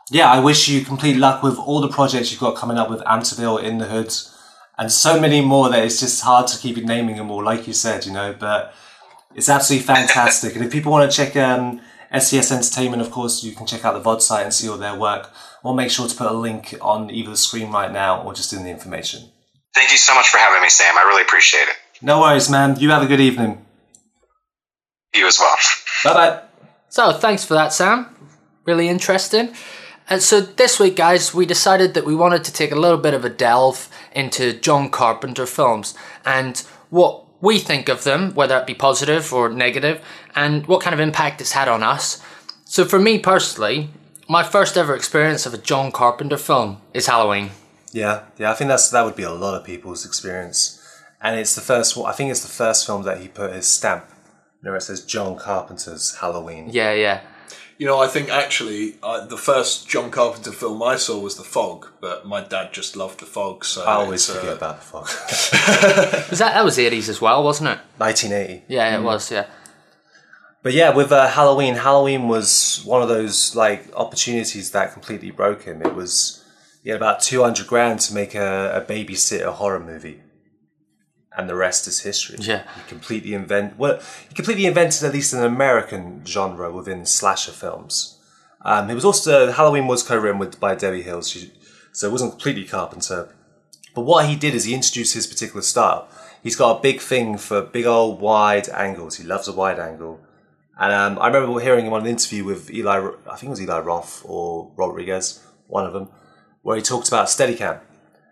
[0.10, 3.02] yeah, I wish you complete luck with all the projects you've got coming up with
[3.02, 4.34] Amityville in the Hoods
[4.78, 7.74] and so many more that it's just hard to keep naming them all, like you
[7.74, 8.36] said, you know.
[8.38, 8.74] But
[9.36, 10.56] It's absolutely fantastic.
[10.56, 11.82] and if people want to check um,
[12.14, 14.98] SCS Entertainment, of course, you can check out the VOD site and see all their
[14.98, 15.32] work.
[15.64, 18.54] We'll make sure to put a link on either the screen right now or just
[18.54, 19.30] in the information.
[19.74, 20.96] Thank you so much for having me, Sam.
[20.98, 21.76] I really appreciate it.
[22.02, 22.80] No worries, man.
[22.80, 23.66] You have a good evening.
[25.16, 25.56] You as well.
[26.04, 26.42] Bye bye.
[26.90, 28.08] So thanks for that, Sam.
[28.66, 29.54] Really interesting.
[30.10, 33.14] And so this week, guys, we decided that we wanted to take a little bit
[33.14, 36.58] of a delve into John Carpenter films and
[36.90, 40.02] what we think of them, whether it be positive or negative,
[40.34, 42.24] and what kind of impact it's had on us.
[42.64, 43.90] So for me personally,
[44.30, 47.52] my first ever experience of a John Carpenter film is Halloween.
[47.92, 48.50] Yeah, yeah.
[48.50, 50.82] I think that's that would be a lot of people's experience,
[51.22, 51.98] and it's the first.
[51.98, 54.06] I think it's the first film that he put his stamp.
[54.62, 56.70] You know, it says John Carpenter's Halloween.
[56.72, 57.22] Yeah, yeah.
[57.78, 61.44] You know, I think actually uh, the first John Carpenter film I saw was The
[61.44, 63.66] Fog, but my dad just loved The Fog.
[63.66, 65.04] So I always it's, uh, forget about the fog.
[66.30, 67.80] Was that that was the eighties as well, wasn't it?
[67.98, 68.66] 1980.
[68.68, 69.32] Yeah, it was.
[69.32, 69.48] Yeah.
[70.64, 75.64] But yeah, with uh, Halloween, Halloween was one of those like opportunities that completely broke
[75.64, 75.82] him.
[75.82, 76.44] It was
[76.84, 80.23] he had about two hundred grand to make a, a babysitter horror movie,
[81.38, 82.38] and the rest is history.
[82.40, 82.64] Yeah.
[82.76, 88.20] he completely invent well, he completely invented at least an American genre within slasher films.
[88.62, 91.52] Um, it was also Halloween was co-written with by Debbie Hill, she,
[91.92, 93.30] so it wasn't completely Carpenter.
[93.94, 96.08] But what he did is he introduced his particular style.
[96.42, 99.18] He's got a big thing for big old wide angles.
[99.18, 100.20] He loves a wide angle.
[100.78, 103.62] And um, I remember hearing him on an interview with Eli, I think it was
[103.62, 106.10] Eli Roth or Rodriguez, one of them,
[106.64, 107.80] where he talked about Steadicam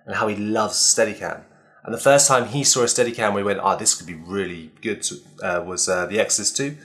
[0.05, 1.43] and how he loves Steadicam.
[1.83, 4.71] And the first time he saw a Steadicam he went, ah, this could be really
[4.81, 5.05] good,
[5.41, 6.77] uh, was uh, The Exorcist 2.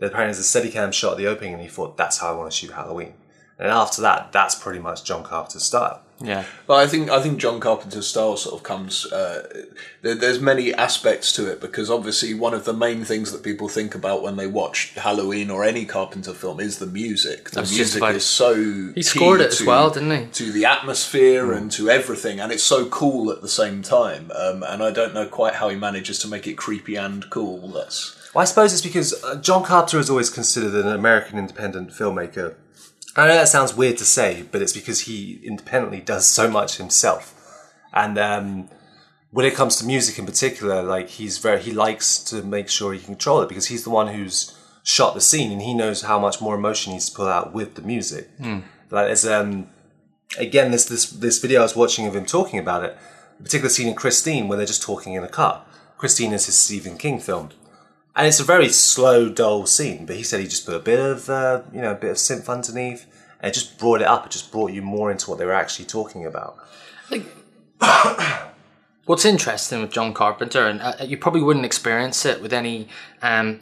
[0.00, 2.50] Apparently there's a Steadicam shot at the opening and he thought, that's how I want
[2.50, 3.14] to shoot Halloween.
[3.58, 6.02] And after that, that's pretty much John Carpenter's style.
[6.20, 6.44] Yeah.
[6.66, 9.06] But I think I think John Carpenter's style sort of comes.
[9.06, 9.66] Uh,
[10.02, 13.68] there, there's many aspects to it because obviously one of the main things that people
[13.68, 17.50] think about when they watch Halloween or any Carpenter film is the music.
[17.50, 18.54] The was just music about- is so.
[18.54, 20.26] He key scored it as well, didn't he?
[20.32, 24.32] To the atmosphere and to everything, and it's so cool at the same time.
[24.34, 27.68] Um, and I don't know quite how he manages to make it creepy and cool.
[27.68, 31.90] That's Well, I suppose it's because uh, John Carpenter is always considered an American independent
[31.90, 32.54] filmmaker.
[33.18, 36.76] I know that sounds weird to say, but it's because he independently does so much
[36.76, 37.34] himself.
[37.92, 38.68] And um,
[39.32, 42.92] when it comes to music in particular, like he's very he likes to make sure
[42.92, 46.02] he can control it because he's the one who's shot the scene and he knows
[46.02, 48.30] how much more emotion he's to pull out with the music.
[48.90, 49.68] Like there's um
[50.38, 52.96] again this this this video I was watching of him talking about it,
[53.40, 55.64] a particular scene in Christine where they're just talking in a car.
[55.96, 57.50] Christine is his Stephen King film.
[58.16, 60.98] And it's a very slow, dull scene, but he said he just put a bit
[60.98, 63.06] of, uh, you know, a bit of synth underneath,
[63.40, 64.26] and it just brought it up.
[64.26, 66.56] It just brought you more into what they were actually talking about.
[67.10, 67.24] Like,
[69.04, 72.88] what's interesting with John Carpenter, and uh, you probably wouldn't experience it with any
[73.22, 73.60] um,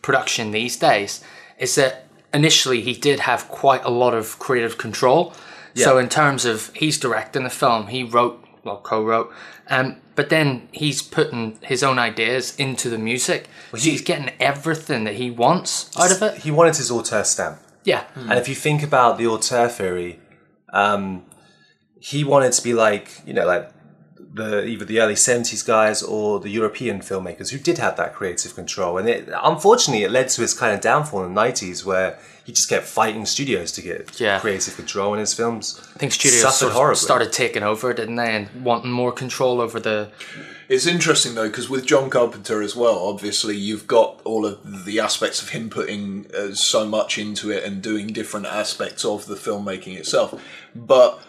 [0.00, 1.24] production these days,
[1.58, 5.32] is that initially he did have quite a lot of creative control.
[5.74, 9.32] So in terms of he's directing the film, he wrote, well, co-wrote,
[9.68, 13.40] um, but then he's putting his own ideas into the music.
[13.70, 16.32] so he- he's getting everything that he wants out of it.
[16.46, 17.56] He wanted his auteur stamp.
[17.84, 20.12] Yeah, And if you think about the auteur theory,
[20.72, 21.04] um,
[22.10, 23.64] he wanted to be like, you know, like
[24.38, 28.54] the either the early 70s guys or the European filmmakers who did have that creative
[28.54, 28.96] control.
[28.98, 32.52] And it, unfortunately, it led to his kind of downfall in the 90s where he
[32.52, 34.40] just kept fighting studios to get Yeah.
[34.40, 35.78] creative control in his films.
[35.94, 39.60] I think studios suffered sort of started taking over, didn't they, and wanting more control
[39.60, 40.08] over the
[40.68, 44.98] It's interesting though because with John Carpenter as well, obviously you've got all of the
[45.00, 49.34] aspects of him putting uh, so much into it and doing different aspects of the
[49.34, 50.34] filmmaking itself.
[50.74, 51.20] But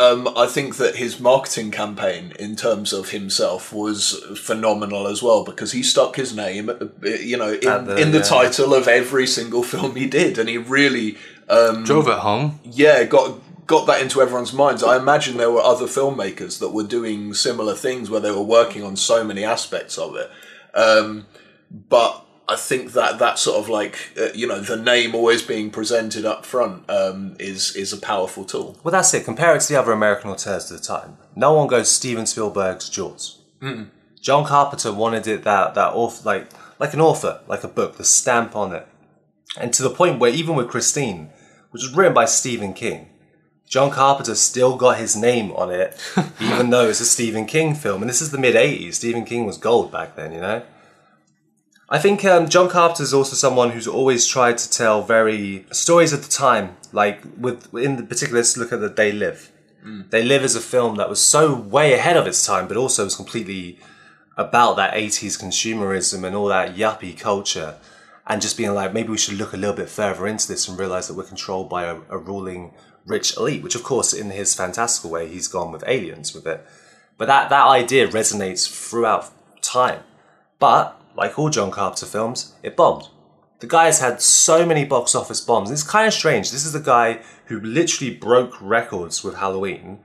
[0.00, 5.44] um, I think that his marketing campaign in terms of himself was phenomenal as well
[5.44, 6.70] because he stuck his name,
[7.02, 8.24] you know, in, the- in the yeah.
[8.24, 11.18] title of every single film he did, and he really
[11.84, 12.58] drove it home.
[12.64, 14.82] yeah, got got that into everyone's minds.
[14.82, 18.82] I imagine there were other filmmakers that were doing similar things where they were working
[18.82, 20.28] on so many aspects of it.
[20.74, 21.26] Um,
[21.88, 25.70] but I think that that sort of like uh, you know the name always being
[25.70, 28.76] presented up front um, is is a powerful tool.
[28.82, 29.24] Well, that's it.
[29.24, 31.16] Compare it to the other American auteurs of the time.
[31.36, 33.38] No one goes Steven Spielberg's Jaws.
[34.20, 36.48] John Carpenter wanted it that that author, like
[36.80, 38.88] like an author, like a book, the stamp on it,
[39.56, 41.30] and to the point where even with Christine,
[41.70, 43.10] which was written by Stephen King,
[43.68, 45.96] John Carpenter still got his name on it,
[46.40, 48.02] even though it's a Stephen King film.
[48.02, 48.94] And this is the mid '80s.
[48.94, 50.64] Stephen King was gold back then, you know.
[51.90, 56.12] I think um, John Carpenter is also someone who's always tried to tell very stories
[56.12, 56.76] of the time.
[56.92, 59.50] Like with in the particular, let's look at the They Live.
[60.10, 63.04] They Live is a film that was so way ahead of its time, but also
[63.04, 63.78] was completely
[64.36, 67.76] about that 80s consumerism and all that yuppie culture
[68.26, 70.78] and just being like, maybe we should look a little bit further into this and
[70.78, 72.72] realize that we're controlled by a, a ruling
[73.04, 76.64] rich elite, which of course, in his fantastical way, he's gone with aliens with it.
[77.18, 79.30] But that, that idea resonates throughout
[79.62, 80.04] time.
[80.60, 83.08] But, like all John Carpenter films, it bombed.
[83.60, 85.70] The guy has had so many box office bombs.
[85.70, 86.50] It's kind of strange.
[86.50, 90.00] This is the guy who literally broke records with Halloween.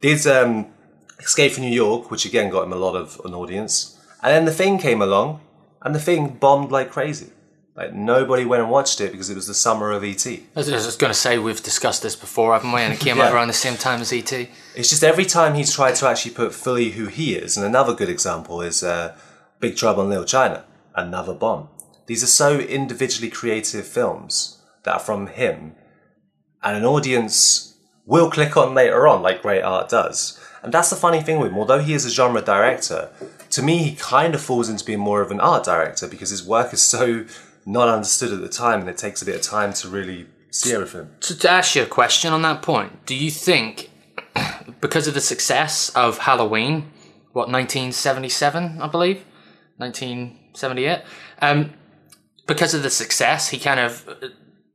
[0.00, 0.72] Did um,
[1.20, 4.00] Escape from New York, which again got him a lot of an audience.
[4.22, 5.42] And then The Thing came along,
[5.82, 7.30] and The Thing bombed like crazy.
[7.76, 10.26] Like nobody went and watched it because it was the summer of ET.
[10.26, 12.80] I was just going to say we've discussed this before, haven't we?
[12.80, 14.32] And it came out around the same time as ET.
[14.32, 17.92] It's just every time he's tried to actually put fully who he is, and another
[17.92, 19.14] good example is uh,
[19.62, 21.68] Big Trouble in Little China, another bomb.
[22.06, 25.76] These are so individually creative films that are from him,
[26.64, 30.38] and an audience will click on later on, like great art does.
[30.64, 31.58] And that's the funny thing with him.
[31.58, 33.10] Although he is a genre director,
[33.50, 36.44] to me he kind of falls into being more of an art director because his
[36.44, 37.24] work is so
[37.64, 40.72] not understood at the time, and it takes a bit of time to really see
[40.74, 41.08] everything.
[41.20, 43.92] So to ask you a question on that point, do you think
[44.80, 46.90] because of the success of Halloween,
[47.32, 49.24] what 1977, I believe,
[49.78, 51.02] 1978,
[51.40, 51.72] um,
[52.46, 54.28] because of the success, he kind of uh,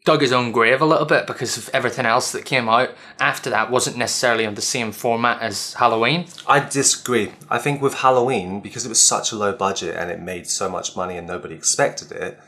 [0.06, 3.50] dug his own grave a little bit because of everything else that came out after
[3.50, 6.26] that wasn't necessarily on the same format as Halloween.
[6.48, 7.34] I disagree.
[7.50, 10.70] I think with Halloween, because it was such a low budget and it made so
[10.70, 12.40] much money and nobody expected it,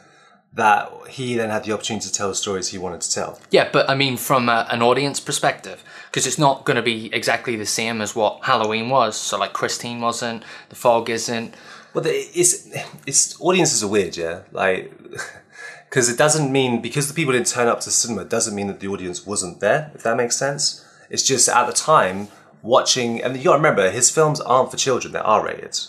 [0.54, 3.40] that he then had the opportunity to tell the stories he wanted to tell.
[3.52, 7.14] Yeah, but I mean from a, an audience perspective, because it's not going to be
[7.14, 9.16] exactly the same as what Halloween was.
[9.16, 11.54] So like Christine wasn't, The Fog isn't.
[11.94, 12.70] Well, it's
[13.06, 14.42] it's audiences are weird, yeah.
[14.52, 14.94] Like,
[15.90, 18.80] because it doesn't mean because the people didn't turn up to cinema doesn't mean that
[18.80, 19.92] the audience wasn't there.
[19.96, 22.28] If that makes sense, it's just at the time
[22.62, 25.80] watching, and you got to remember his films aren't for children; they're R rated,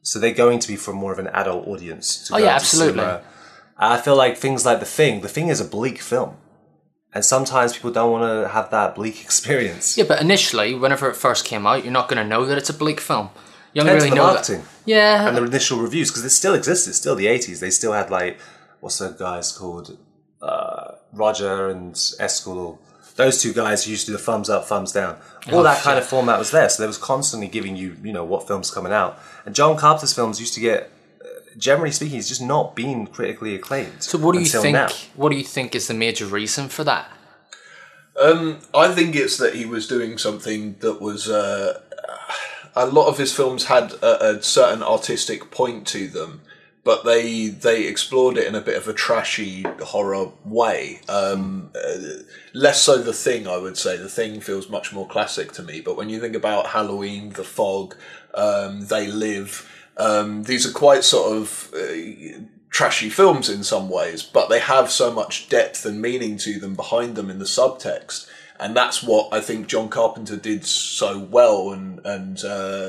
[0.00, 2.30] so they're going to be for more of an adult audience.
[2.32, 3.04] Oh, yeah, absolutely.
[3.76, 5.22] I feel like things like The Thing.
[5.22, 6.36] The Thing is a bleak film,
[7.12, 9.98] and sometimes people don't want to have that bleak experience.
[9.98, 12.70] Yeah, but initially, whenever it first came out, you're not going to know that it's
[12.70, 13.30] a bleak film.
[13.74, 14.60] You don't really the know marketing.
[14.60, 14.68] that.
[14.84, 16.86] Yeah, and the initial reviews because it still exists.
[16.88, 17.60] It's still the eighties.
[17.60, 18.38] They still had like
[18.80, 19.96] what's those guys called
[20.42, 22.78] uh, Roger and Eskel.
[23.14, 25.16] Those two guys used to do the thumbs up, thumbs down.
[25.52, 26.68] All Oh, that kind of format was there.
[26.68, 29.20] So they was constantly giving you, you know, what films coming out.
[29.44, 30.90] And John Carpenter's films used to get,
[31.22, 31.26] uh,
[31.58, 34.02] generally speaking, it's just not been critically acclaimed.
[34.02, 34.72] So what do you think?
[34.72, 34.88] Now.
[35.14, 37.10] What do you think is the major reason for that?
[38.18, 41.28] Um, I think it's that he was doing something that was.
[41.28, 41.82] Uh,
[42.74, 46.40] a lot of his films had a, a certain artistic point to them,
[46.84, 51.00] but they they explored it in a bit of a trashy horror way.
[51.08, 52.22] Um, uh,
[52.54, 53.96] less so the thing, I would say.
[53.96, 55.80] The thing feels much more classic to me.
[55.80, 57.96] But when you think about Halloween, The Fog,
[58.34, 61.72] um, They Live, um, these are quite sort of.
[61.74, 62.42] Uh,
[62.72, 66.74] trashy films in some ways, but they have so much depth and meaning to them
[66.74, 68.26] behind them in the subtext,
[68.62, 71.72] and that's what I think John Carpenter did so well.
[71.72, 72.88] And and uh,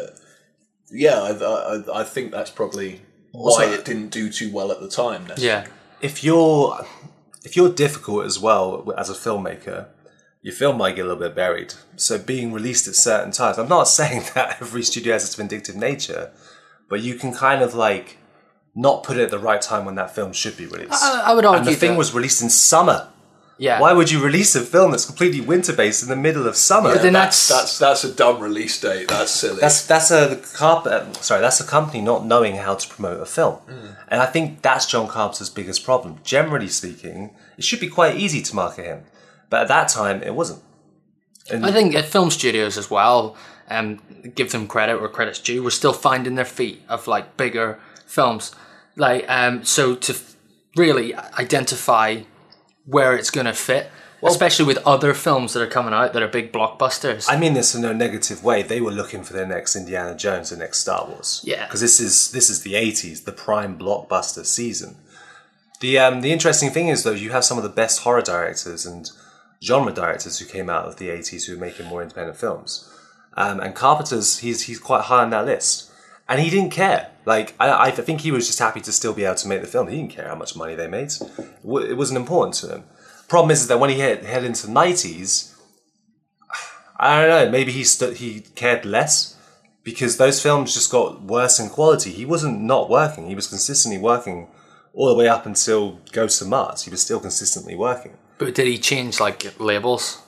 [0.91, 3.01] yeah, I, I I think that's probably
[3.31, 5.27] why it didn't do too well at the time.
[5.37, 5.65] Yeah,
[6.01, 6.85] if you're
[7.43, 9.87] if you're difficult as well as a filmmaker,
[10.41, 11.73] your film might get a little bit buried.
[11.95, 15.75] So being released at certain times, I'm not saying that every studio has its vindictive
[15.75, 16.31] nature,
[16.89, 18.17] but you can kind of like
[18.75, 21.03] not put it at the right time when that film should be released.
[21.03, 23.09] I, I would and argue the thing that- was released in summer.
[23.57, 23.79] Yeah.
[23.79, 26.93] Why would you release a film that's completely winter based in the middle of summer?
[26.93, 29.07] But then That's that's- that's that's a dumb release date.
[29.07, 29.59] That's silly.
[29.61, 33.21] That's that's a the carp- uh, sorry that's a company not knowing how to promote
[33.21, 33.59] a film,
[34.07, 36.19] and I think that's John Carpenter's biggest problem.
[36.23, 39.03] Generally speaking, it should be quite easy to market him,
[39.49, 40.61] but at that time it wasn't.
[41.51, 43.35] I think uh, film studios as well,
[43.69, 43.99] um,
[44.33, 45.61] give them credit where credit's due.
[45.61, 48.55] We're still finding their feet of like bigger films,
[48.95, 49.63] like um.
[49.63, 50.15] So to
[50.75, 52.21] really identify
[52.85, 53.89] where it's going to fit,
[54.23, 57.25] especially with other films that are coming out that are big blockbusters.
[57.29, 58.61] I mean this in no negative way.
[58.63, 61.41] They were looking for their next Indiana Jones, their next Star Wars.
[61.43, 61.65] Yeah.
[61.65, 64.95] because this is this is the '80s, the prime blockbuster season.
[65.81, 68.85] The um the interesting thing is though, you have some of the best horror directors
[68.85, 69.09] and
[69.61, 72.89] genre directors who came out of the '80s who are making more independent films.
[73.35, 75.89] Um, and Carpenter's he's he's quite high on that list,
[76.27, 77.09] and he didn't care.
[77.25, 79.67] Like I, I think he was just happy to still be able to make the
[79.67, 79.87] film.
[79.87, 81.11] He didn't care how much money they made.
[81.11, 82.83] It wasn't important to him.
[83.27, 85.55] Problem is that when he head, head into the nineties,
[86.99, 87.51] I don't know.
[87.51, 89.37] Maybe he st- he cared less
[89.83, 92.11] because those films just got worse in quality.
[92.11, 93.27] He wasn't not working.
[93.27, 94.47] He was consistently working
[94.93, 96.83] all the way up until Ghost of Mars.
[96.83, 98.17] He was still consistently working.
[98.37, 100.21] but did he change like labels?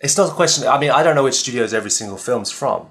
[0.00, 0.66] It's not a question.
[0.66, 2.88] I mean, I don't know which studios every single film's from.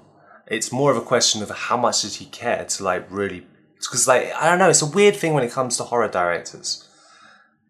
[0.50, 3.46] It's more of a question of how much did he care to like really.
[3.76, 6.86] Because like I don't know, it's a weird thing when it comes to horror directors.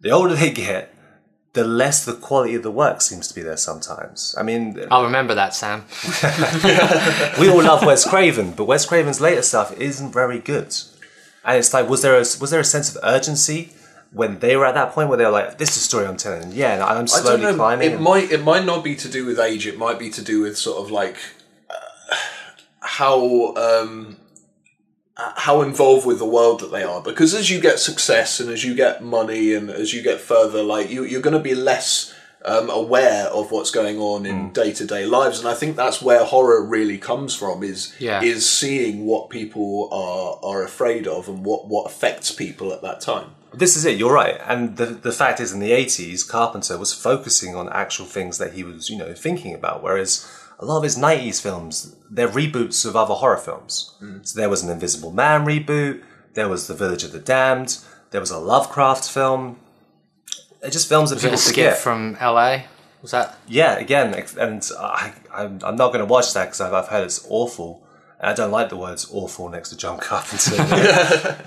[0.00, 0.92] The older they get,
[1.52, 4.34] the less the quality of the work seems to be there sometimes.
[4.38, 5.84] I mean, I'll remember that, Sam.
[7.40, 10.74] we all love Wes Craven, but Wes Craven's later stuff isn't very good.
[11.44, 13.72] And it's like, was there a, was there a sense of urgency
[14.12, 16.16] when they were at that point where they were like, "This is a story I'm
[16.16, 17.54] telling," and yeah, and I'm I don't slowly know.
[17.54, 17.90] climbing.
[17.90, 19.66] It and- might it might not be to do with age.
[19.66, 21.16] It might be to do with sort of like
[23.00, 24.16] how um,
[25.16, 27.02] uh, how involved with the world that they are.
[27.02, 30.62] Because as you get success and as you get money and as you get further,
[30.62, 34.72] like you, you're going to be less um, aware of what's going on in day
[34.72, 35.38] to day lives.
[35.38, 37.62] And I think that's where horror really comes from.
[37.62, 38.22] Is Yeah.
[38.22, 43.00] is seeing what people are are afraid of and what what affects people at that
[43.00, 43.28] time.
[43.52, 43.98] This is it.
[43.98, 44.38] You're right.
[44.46, 48.52] And the the fact is, in the '80s, Carpenter was focusing on actual things that
[48.52, 49.82] he was, you know, thinking about.
[49.82, 50.24] Whereas
[50.60, 53.94] a lot of his '90s films, they're reboots of other horror films.
[54.00, 54.24] Mm.
[54.26, 56.02] So there was an Invisible Man reboot.
[56.34, 57.78] There was The Village of the Damned.
[58.12, 59.58] There was a Lovecraft film.
[60.60, 61.78] They're just films that Was it people a skit forget.
[61.78, 62.62] from LA?
[63.02, 63.38] Was that?
[63.48, 67.04] Yeah, again, and I, I'm, I'm not going to watch that because I've, I've heard
[67.04, 67.82] it's awful.
[68.20, 70.56] And I don't like the words awful next to John Carpenter.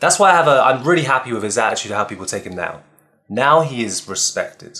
[0.00, 2.44] That's why I have a, I'm really happy with his attitude of how people take
[2.44, 2.82] him now.
[3.30, 4.78] Now he is respected.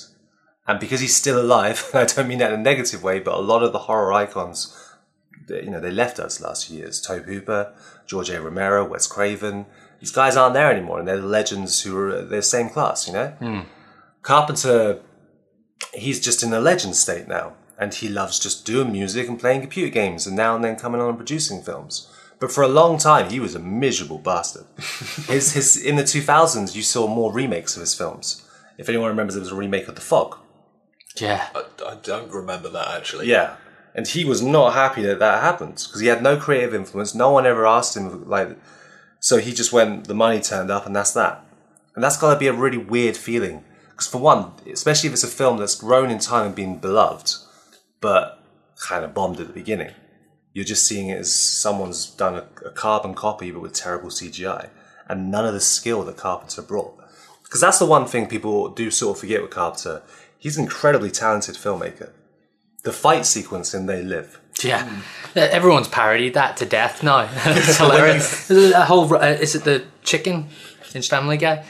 [0.67, 3.41] And because he's still alive, I don't mean that in a negative way, but a
[3.41, 4.75] lot of the horror icons,
[5.47, 7.01] they- you know, they left us last few years.
[7.01, 7.73] Tobe Hooper,
[8.07, 8.41] George A.
[8.41, 9.67] Romero, Wes Craven.
[10.01, 13.13] These guys aren't there anymore, and they're the legends who are the same class, you
[13.13, 13.29] know?
[13.39, 13.61] Hmm.
[14.23, 15.01] Carpenter
[15.93, 19.61] he's just in a legend state now, and he loves just doing music and playing
[19.61, 22.11] computer games, and now and then coming on and producing films.
[22.41, 24.65] But for a long time, he was a miserable bastard.
[25.29, 28.43] his his in the two thousands, you saw more remakes of his films.
[28.79, 30.39] If anyone remembers, there was a remake of The Fog.
[31.17, 31.49] Yeah.
[31.55, 33.29] I, I don't remember that actually.
[33.29, 33.57] Yeah,
[33.95, 37.15] and he was not happy that that happened because he had no creative influence.
[37.15, 38.57] No one ever asked him like,
[39.21, 40.07] so he just went.
[40.07, 41.45] The money turned up, and that's that.
[41.95, 43.65] And that's got to be a really weird feeling.
[43.91, 47.35] Because for one, especially if it's a film that's grown in time and been beloved,
[48.01, 48.41] but
[48.89, 49.93] kind of bombed at the beginning,
[50.53, 54.71] you're just seeing it as someone's done a, a carbon copy but with terrible CGI
[55.09, 56.99] and none of the skill that Carpenter brought.
[57.43, 60.03] Because that's the one thing people do sort of forget with Carpenter.
[60.45, 62.11] He's an incredibly talented filmmaker.
[62.83, 64.39] The fight sequence in They Live.
[64.63, 64.87] Yeah.
[65.35, 67.31] Uh, Everyone's parodied that to death now.
[67.47, 68.51] it's hilarious.
[68.51, 70.49] a whole, uh, is it the chicken
[70.95, 71.65] in Family Guy?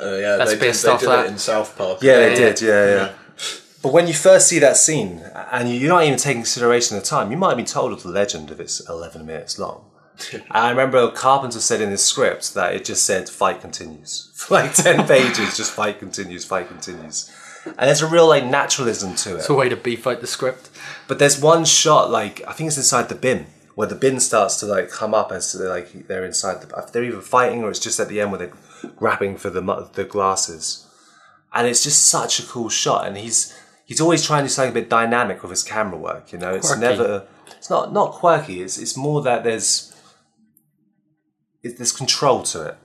[0.00, 1.26] Uh, yeah, That's they did, based they off did that.
[1.26, 1.98] it in South Park.
[2.00, 2.34] Yeah, they yeah.
[2.36, 2.62] did.
[2.62, 3.12] Yeah, yeah.
[3.82, 7.08] But when you first see that scene and you're not even taking consideration of the
[7.10, 9.84] time, you might have been told of the legend if it's 11 minutes long.
[10.50, 14.30] I remember Carpenter said in his script that it just said fight continues.
[14.34, 17.30] For like 10 pages, just fight continues, fight continues.
[17.64, 19.38] And there's a real like naturalism to it.
[19.38, 20.70] It's a way to beef out the script.
[21.06, 24.56] But there's one shot, like I think it's inside the bin, where the bin starts
[24.60, 26.90] to like come up as they're like they're inside the.
[26.92, 29.60] They're either fighting or it's just at the end where they're grabbing for the
[29.94, 30.86] the glasses,
[31.52, 33.06] and it's just such a cool shot.
[33.06, 36.32] And he's he's always trying to do something a bit dynamic with his camera work.
[36.32, 36.80] You know, it's Quirky.
[36.80, 38.62] never it's not not quirky.
[38.62, 39.94] It's it's more that there's
[41.62, 42.78] it, there's control to it.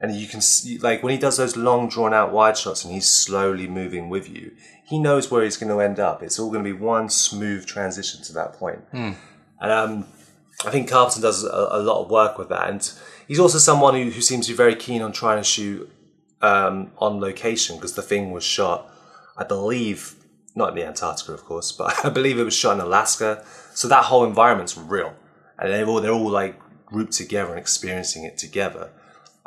[0.00, 2.94] And you can see, like, when he does those long, drawn out wide shots and
[2.94, 4.52] he's slowly moving with you,
[4.84, 6.22] he knows where he's going to end up.
[6.22, 8.80] It's all going to be one smooth transition to that point.
[9.60, 10.06] And um,
[10.64, 12.70] I think Carpenter does a, a lot of work with that.
[12.70, 12.92] And
[13.28, 15.90] he's also someone who, who seems to be very keen on trying to shoot
[16.40, 18.90] um, on location because the thing was shot,
[19.36, 20.14] I believe,
[20.54, 23.44] not in the Antarctica, of course, but I believe it was shot in Alaska.
[23.74, 25.14] So that whole environment's real.
[25.58, 28.90] And they're all, they're all like grouped together and experiencing it together.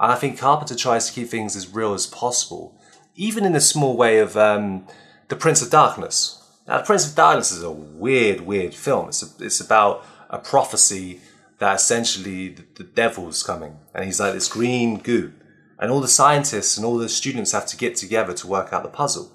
[0.03, 2.77] And I think Carpenter tries to keep things as real as possible,
[3.15, 4.85] even in the small way of um,
[5.29, 6.45] The Prince of Darkness.
[6.67, 9.07] Now, The Prince of Darkness is a weird, weird film.
[9.07, 11.21] It's, a, it's about a prophecy
[11.59, 15.31] that essentially the, the devil's coming, and he's like this green goo.
[15.79, 18.83] And all the scientists and all the students have to get together to work out
[18.83, 19.31] the puzzle,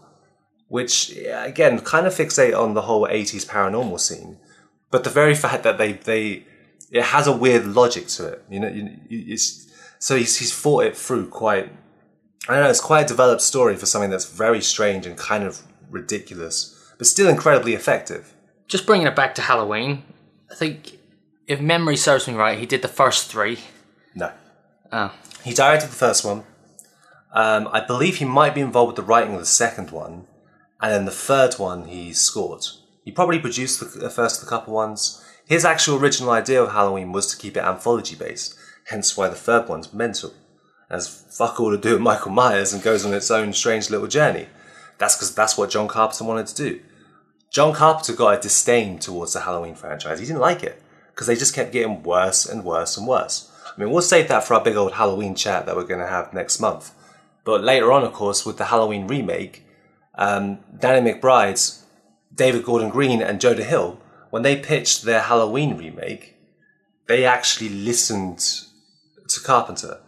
[0.68, 4.36] which, again, kind of fixate on the whole 80s paranormal scene.
[4.90, 6.44] But the very fact that they, they
[6.90, 8.44] it has a weird logic to it.
[8.50, 8.70] You know,
[9.08, 9.67] it's,
[9.98, 11.70] so he's, he's fought it through quite,
[12.48, 15.44] I don't know, it's quite a developed story for something that's very strange and kind
[15.44, 18.34] of ridiculous, but still incredibly effective.
[18.66, 20.04] Just bringing it back to Halloween,
[20.50, 20.98] I think,
[21.46, 23.58] if memory serves me right, he did the first three.
[24.14, 24.32] No.
[24.92, 25.14] Oh.
[25.42, 26.44] He directed the first one.
[27.32, 30.26] Um, I believe he might be involved with the writing of the second one,
[30.80, 32.64] and then the third one he scored.
[33.04, 35.24] He probably produced the, first of the couple ones.
[35.46, 38.54] His actual original idea of Halloween was to keep it anthology based,
[38.88, 40.32] hence why the third one's mental.
[40.90, 44.06] Has fuck all to do with Michael Myers and goes on its own strange little
[44.06, 44.46] journey.
[44.96, 46.80] That's because that's what John Carpenter wanted to do.
[47.50, 50.18] John Carpenter got a disdain towards the Halloween franchise.
[50.18, 53.50] He didn't like it because they just kept getting worse and worse and worse.
[53.66, 56.06] I mean, we'll save that for our big old Halloween chat that we're going to
[56.06, 56.92] have next month.
[57.44, 59.64] But later on, of course, with the Halloween remake,
[60.14, 61.82] um, Danny McBride,
[62.34, 66.36] David Gordon Green, and Joe Hill, when they pitched their Halloween remake,
[67.06, 68.67] they actually listened
[69.38, 70.00] to Carpenter.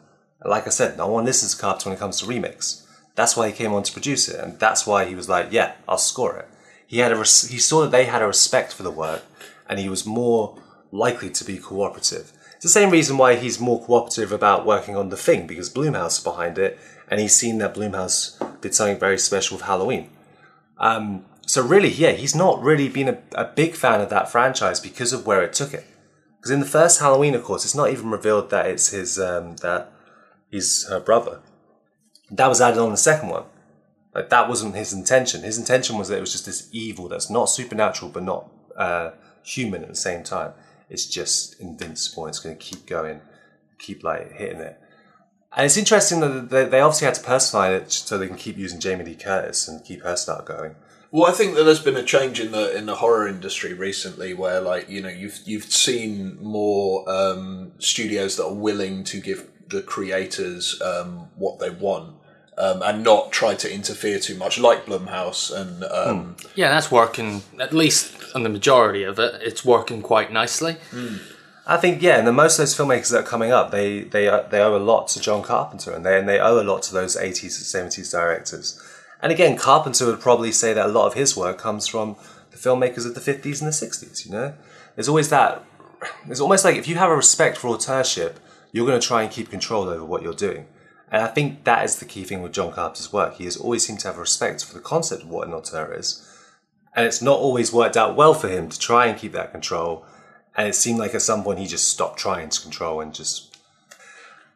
[0.45, 2.87] Like I said, no one listens to Carpenter when it comes to remix.
[3.15, 5.73] That's why he came on to produce it, and that's why he was like, "Yeah,
[5.89, 6.49] I'll score it."
[6.87, 9.23] He had a res- he saw that they had a respect for the work,
[9.69, 10.57] and he was more
[10.91, 12.33] likely to be cooperative.
[12.55, 16.19] It's the same reason why he's more cooperative about working on The Thing because Blumhouse
[16.19, 16.79] is behind it,
[17.09, 20.11] and he's seen that Blumhouse did something very special with Halloween.
[20.79, 24.79] Um, so really, yeah, he's not really been a, a big fan of that franchise
[24.79, 25.87] because of where it took it.
[26.41, 29.57] Because in the first Halloween, of course, it's not even revealed that it's his um,
[29.57, 29.93] that
[30.51, 31.41] he's her brother.
[32.31, 33.45] That was added on the second one.
[34.15, 35.43] Like that wasn't his intention.
[35.43, 39.11] His intention was that it was just this evil that's not supernatural but not uh,
[39.43, 40.53] human at the same time.
[40.89, 42.27] It's just invincible.
[42.27, 43.21] It's going to keep going,
[43.79, 44.81] keep like hitting it.
[45.57, 48.81] And it's interesting that they, obviously had to personify it so they can keep using
[48.81, 50.77] Jamie Lee Curtis and keep her start going.
[51.13, 54.33] Well, I think that there's been a change in the in the horror industry recently,
[54.33, 59.49] where like you know you've you've seen more um, studios that are willing to give
[59.69, 62.17] the creators um, what they want.
[62.59, 67.43] Um, and not try to interfere too much, like Blumhouse and um, Yeah, that's working,
[67.59, 70.77] at least on the majority of it, it's working quite nicely.
[71.67, 74.29] I think yeah, and the most of those filmmakers that are coming up, they they
[74.29, 76.83] uh, they owe a lot to John Carpenter, and they and they owe a lot
[76.83, 78.79] to those eighties and seventies directors.
[79.23, 82.17] And again, Carpenter would probably say that a lot of his work comes from
[82.51, 84.25] the filmmakers of the fifties and the sixties.
[84.25, 84.55] You know,
[84.95, 85.65] there's always that.
[86.27, 88.41] It's almost like if you have a respect for authorship,
[88.73, 90.67] you're going to try and keep control over what you're doing.
[91.11, 93.35] And I think that is the key thing with John Carpenter's work.
[93.35, 95.93] He has always seemed to have a respect for the concept of what an auteur
[95.93, 96.27] is.
[96.95, 100.07] And it's not always worked out well for him to try and keep that control.
[100.57, 103.59] And it seemed like at some point he just stopped trying to control and just.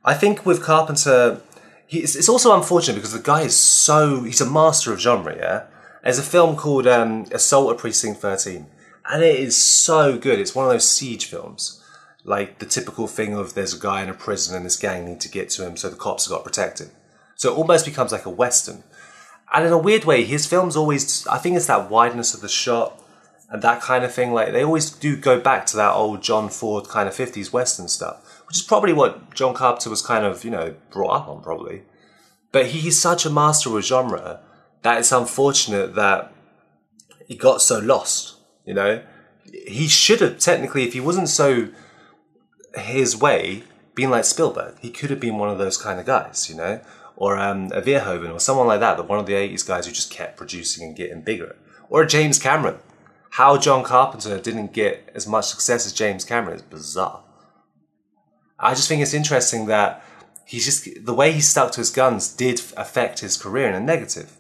[0.05, 1.41] I think with Carpenter,
[1.89, 4.22] it's, also unfortunate because the guy is so.
[4.22, 5.64] He's a master of genre, yeah?
[6.03, 8.66] There's a film called um, Assault at Precinct 13.
[9.07, 10.39] And it is so good.
[10.39, 11.82] It's one of those siege films
[12.24, 15.20] like the typical thing of there's a guy in a prison and this gang need
[15.20, 16.91] to get to him so the cops have got to protect him.
[17.37, 18.82] So it almost becomes like a western.
[19.53, 22.49] And in a weird way, his films always, I think it's that wideness of the
[22.49, 23.01] shot
[23.51, 24.32] and that kind of thing.
[24.32, 27.89] Like they always do go back to that old John Ford kind of 50s western
[27.89, 31.42] stuff, which is probably what John Carpenter was kind of, you know, brought up on
[31.42, 31.82] probably.
[32.52, 34.42] But he, he's such a master of genre
[34.82, 36.32] that it's unfortunate that
[37.26, 39.02] he got so lost, you know?
[39.66, 41.70] He should have technically, if he wasn't so
[42.76, 43.64] his way,
[43.96, 44.76] being like Spielberg.
[44.78, 46.80] He could have been one of those kind of guys, you know,
[47.16, 48.96] or um, a Verhoeven or someone like that.
[48.98, 51.57] That one of the '80s guys who just kept producing and getting bigger,
[51.90, 52.78] or a James Cameron.
[53.30, 57.24] How John Carpenter didn't get as much success as James Cameron is bizarre.
[58.59, 60.02] I just think it's interesting that
[60.44, 63.80] he's just the way he stuck to his guns did affect his career in a
[63.80, 64.36] negative.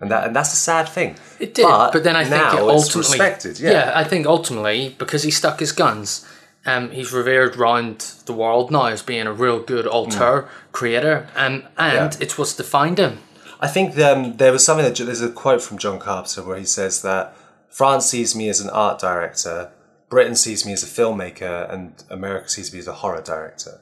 [0.00, 1.16] And that and that's a sad thing.
[1.38, 3.60] It did, but, then I think it ultimately, respected.
[3.60, 3.92] Yeah.
[3.94, 6.26] I think ultimately because he stuck his guns,
[6.66, 11.62] um, he's revered round the world now as being a real good auteur creator, um,
[11.78, 12.18] and Yeah.
[12.20, 13.18] it's what's defined him.
[13.60, 16.64] I think um, there was something that there's a quote from John Carpenter where he
[16.66, 17.34] says that
[17.70, 19.70] France sees me as an art director,
[20.14, 23.80] Britain sees me as a filmmaker, and America sees me as a horror director.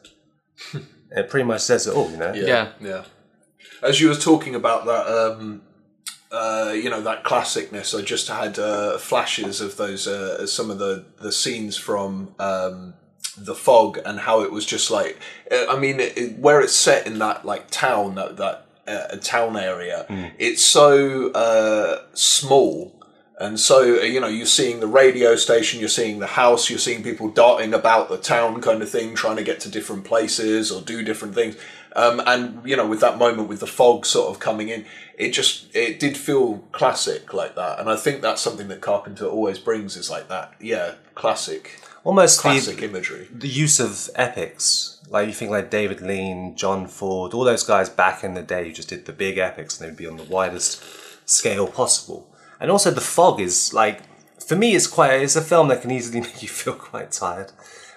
[1.11, 2.33] it pretty much says it all, you know.
[2.33, 2.73] Yeah.
[2.81, 3.05] yeah.
[3.83, 5.61] As you were talking about that, um,
[6.31, 10.79] uh, you know, that classicness, I just had uh, flashes of those, uh, some of
[10.79, 12.95] the the scenes from um,
[13.37, 15.19] the fog and how it was just like,
[15.51, 19.17] uh, I mean, it, it- where it's set in that like town, that that uh,
[19.19, 20.07] town area,
[20.39, 23.02] it's so uh, small.
[23.43, 26.79] And so, uh, you know, you're seeing the radio station, you're seeing the house, you're
[26.79, 30.71] seeing people darting about the town kind of thing, trying to get to different places
[30.71, 31.57] or do different things.
[31.97, 34.87] Um, and, you know, with that moment with the fog sort of coming in,
[35.19, 37.81] it just, it did feel classic like that.
[37.81, 42.41] And I think that's something that Carpenter always brings is like that, yeah, classic, Almost
[42.41, 43.27] classic the, imagery.
[43.33, 45.01] the use of epics.
[45.09, 48.69] Like you think like David Lean, John Ford, all those guys back in the day
[48.69, 50.81] who just did the big epics and they'd be on the widest
[51.27, 52.32] scale possible.
[52.63, 54.01] And also the fog is like
[54.41, 57.53] for me it's quite it's a film that can easily make you feel quite tired.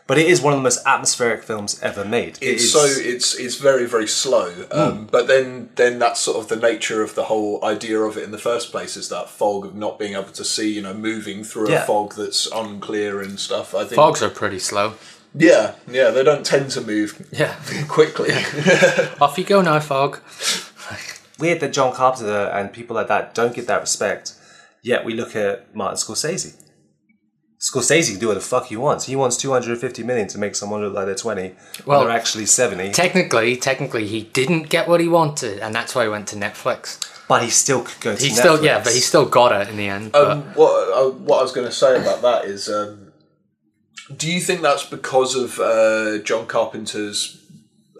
[0.08, 2.38] But it is one of the most atmospheric films ever made.
[2.40, 6.38] It it's is- so it's it's very very slow um, but then then that's sort
[6.38, 9.30] of the nature of the whole idea of it in the first place is that
[9.30, 11.84] fog of not being able to see you know moving through Yeah.
[11.84, 14.94] a fog that's unclear and stuff i think Fogs are pretty slow.
[15.34, 17.10] yeah yeah they don't tend to move
[17.42, 17.56] Yeah.
[17.88, 18.30] quickly
[19.22, 20.20] Off you go now, fog.
[21.40, 24.34] weird that John Carpenter and people like that don't get that respect.
[24.86, 26.62] Yet we look at Martin Scorsese.
[27.60, 29.08] Scorsese can do what the fuck he wants.
[29.08, 31.56] He wants 250 million to make someone look like they're 20 Well,
[31.86, 32.92] well, they're actually 70.
[32.92, 37.00] Technically, technically, he didn't get what he wanted, and that's why he went to Netflix.
[37.28, 38.38] but he still could go to He Netflix.
[38.38, 40.16] still, yeah, but he still got it in the end.
[40.16, 43.12] Um, what uh, what I was going to say about that is, um,
[44.16, 47.42] do you think that's because of uh, John Carpenter's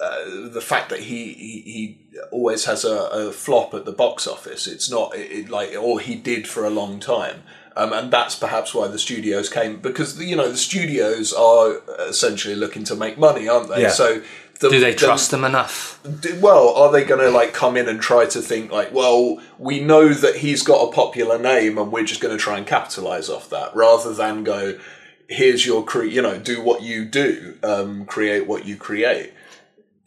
[0.02, 1.98] uh, the fact that he, he he
[2.32, 4.68] always has a, a flop at the box office?
[4.68, 7.44] It's not it, it, like or he did for a long time.
[7.78, 12.56] Um, and that's perhaps why the studios came because you know the studios are essentially
[12.56, 13.82] looking to make money, aren't they?
[13.82, 13.90] Yeah.
[13.90, 14.22] So
[14.62, 16.00] the, do they the- trust him enough?
[16.22, 19.42] do- well, are they going to like come in and try to think like, well,
[19.60, 22.66] we know that he's got a popular name and we're just going to try and
[22.66, 24.80] capitalize off that, rather than go,
[25.28, 29.34] here's your cre, you know, do what you do, um, create what you create.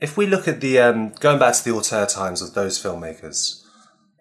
[0.01, 3.65] If we look at the um, going back to the auteur times of those filmmakers,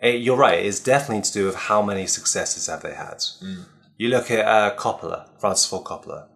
[0.01, 0.65] eh, you're right.
[0.65, 3.23] It's definitely to do with how many successes have they had.
[3.97, 6.27] You look at uh, Coppola, Francis Ford Coppola,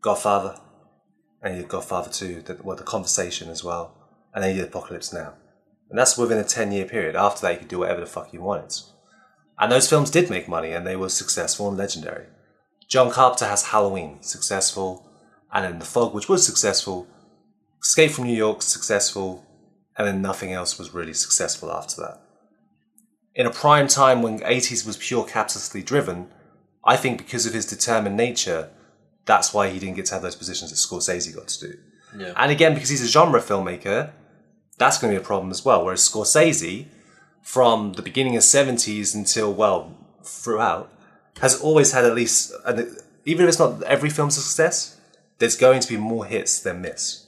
[0.00, 0.58] Godfather,
[1.42, 3.96] and you Godfather Two, the, well, the Conversation as well,
[4.34, 5.34] and then you did Apocalypse Now,
[5.88, 7.16] and that's within a ten year period.
[7.16, 8.74] After that, you could do whatever the fuck you wanted,
[9.58, 12.26] and those films did make money, and they were successful and legendary.
[12.88, 15.08] John Carpenter has Halloween, successful,
[15.52, 17.06] and then The Fog, which was successful,
[17.82, 19.44] Escape from New York, successful,
[19.96, 22.20] and then nothing else was really successful after that.
[23.34, 26.28] In a prime time when 80s was pure capitalistically driven,
[26.84, 28.70] I think because of his determined nature,
[29.24, 31.78] that's why he didn't get to have those positions that Scorsese got to do.
[32.16, 32.32] Yeah.
[32.36, 34.10] And again, because he's a genre filmmaker,
[34.78, 35.84] that's going to be a problem as well.
[35.84, 36.86] Whereas Scorsese,
[37.42, 40.92] from the beginning of 70s until, well, throughout,
[41.40, 44.98] has always had at least, an, even if it's not every film's a success,
[45.38, 47.26] there's going to be more hits than miss,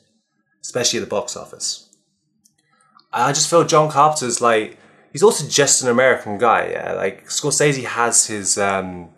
[0.63, 1.89] especially at the box office.
[3.13, 4.79] I just feel John Carpenter's like,
[5.13, 6.93] he's also just an American guy, yeah?
[6.95, 9.11] Like, Scorsese has his um,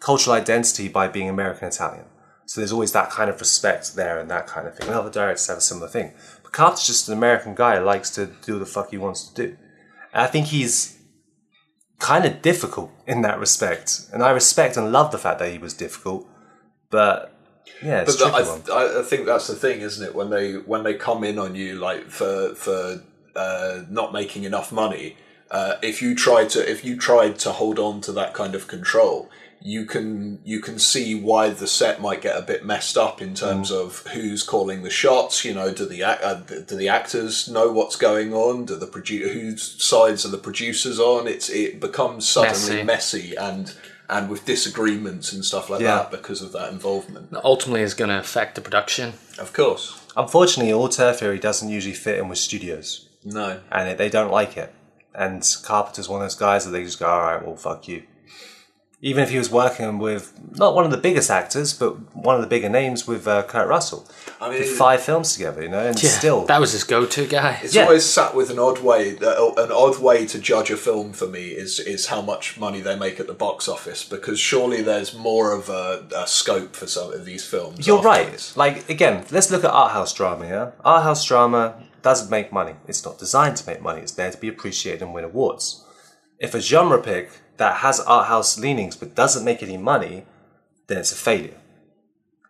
[0.00, 2.06] cultural identity by being American Italian.
[2.46, 4.86] So there's always that kind of respect there and that kind of thing.
[4.86, 6.14] And other directors have a similar thing.
[6.42, 9.56] But Carpenter's just an American guy likes to do the fuck he wants to do.
[10.12, 10.96] And I think he's
[11.98, 14.02] kind of difficult in that respect.
[14.12, 16.26] And I respect and love the fact that he was difficult.
[16.88, 17.35] But
[17.82, 18.96] yeah, it's But a tricky that, one.
[18.96, 20.14] I, I think that's the thing, isn't it?
[20.14, 23.02] When they when they come in on you like for for
[23.34, 25.16] uh, not making enough money,
[25.50, 28.66] uh, if you try to if you tried to hold on to that kind of
[28.66, 29.28] control,
[29.60, 33.34] you can you can see why the set might get a bit messed up in
[33.34, 33.80] terms Mm.
[33.84, 35.44] of who's calling the shots.
[35.44, 38.64] You know, do the ac- uh, do the actors know what's going on?
[38.64, 41.26] Do the produ- whose sides are the producers on?
[41.28, 43.26] It's it becomes suddenly Messy.
[43.26, 43.74] messy, and
[44.08, 45.96] and with disagreements and stuff like Yeah.
[45.96, 47.30] that because of that involvement.
[47.30, 49.14] That Ultimately, is going to affect the production.
[49.38, 50.00] Of course.
[50.16, 53.08] Unfortunately, auteur theory doesn't usually fit in with studios.
[53.24, 53.60] No.
[53.72, 54.72] and it, they don't like it.
[55.12, 58.04] And Carpenter's one of those guys that they just go, all right, well, fuck you.
[59.02, 62.40] Even if he was working with not one of the biggest actors, but one of
[62.40, 64.08] the bigger names with uh, Kurt Russell,
[64.40, 67.26] I mean, did five films together, you know, and Yeah, still, that was his go-to
[67.26, 67.60] guy.
[67.62, 67.82] it's yeah.
[67.84, 69.18] always sat with an odd way.
[69.18, 72.80] uh, An odd way to judge a film for me is is how much money
[72.80, 76.86] they make at the box office, because surely there's more of a, a scope for
[76.86, 77.86] some of these films.
[77.86, 78.54] you're afterwards.
[78.56, 78.74] right.
[78.74, 80.46] Like again, let's look at art house drama.
[80.46, 82.74] Yeah, art house drama doesn't make money.
[82.88, 84.00] It's not designed to make money.
[84.00, 85.84] It's there to be appreciated and win awards.
[86.38, 90.24] If a genre pick that has art house leanings but doesn't make any money,
[90.86, 91.58] then it's a failure.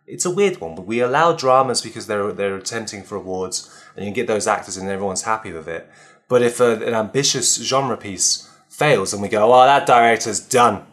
[0.05, 4.05] It's a weird one, but we allow dramas because they're they're attempting for awards, and
[4.05, 5.89] you can get those actors and everyone's happy with it.
[6.29, 10.85] But if a, an ambitious genre piece fails, and we go, "Oh, that director's done,"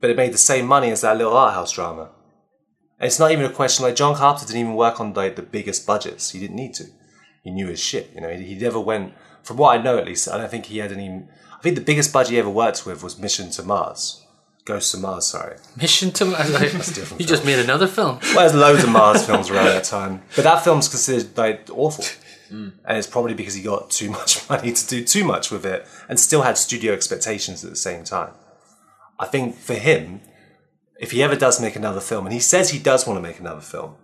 [0.00, 2.10] but it made the same money as that little art house drama.
[2.98, 5.42] And it's not even a question like John Carpenter didn't even work on like the
[5.42, 6.30] biggest budgets.
[6.30, 6.84] He didn't need to.
[7.44, 8.10] He knew his shit.
[8.14, 9.14] You know, he, he never went.
[9.42, 11.22] From what I know, at least, I don't think he had any.
[11.66, 14.24] I think the biggest budget he ever worked with was Mission to Mars.
[14.64, 15.56] Ghost to Mars, sorry.
[15.76, 16.48] Mission to Mars.
[16.94, 18.20] different you just made another film.
[18.22, 22.04] Well, there's loads of Mars films around that time, but that film's considered like awful,
[22.52, 22.72] mm.
[22.84, 25.88] and it's probably because he got too much money to do too much with it,
[26.08, 28.30] and still had studio expectations at the same time.
[29.18, 30.20] I think for him,
[31.00, 33.40] if he ever does make another film, and he says he does want to make
[33.40, 33.96] another film,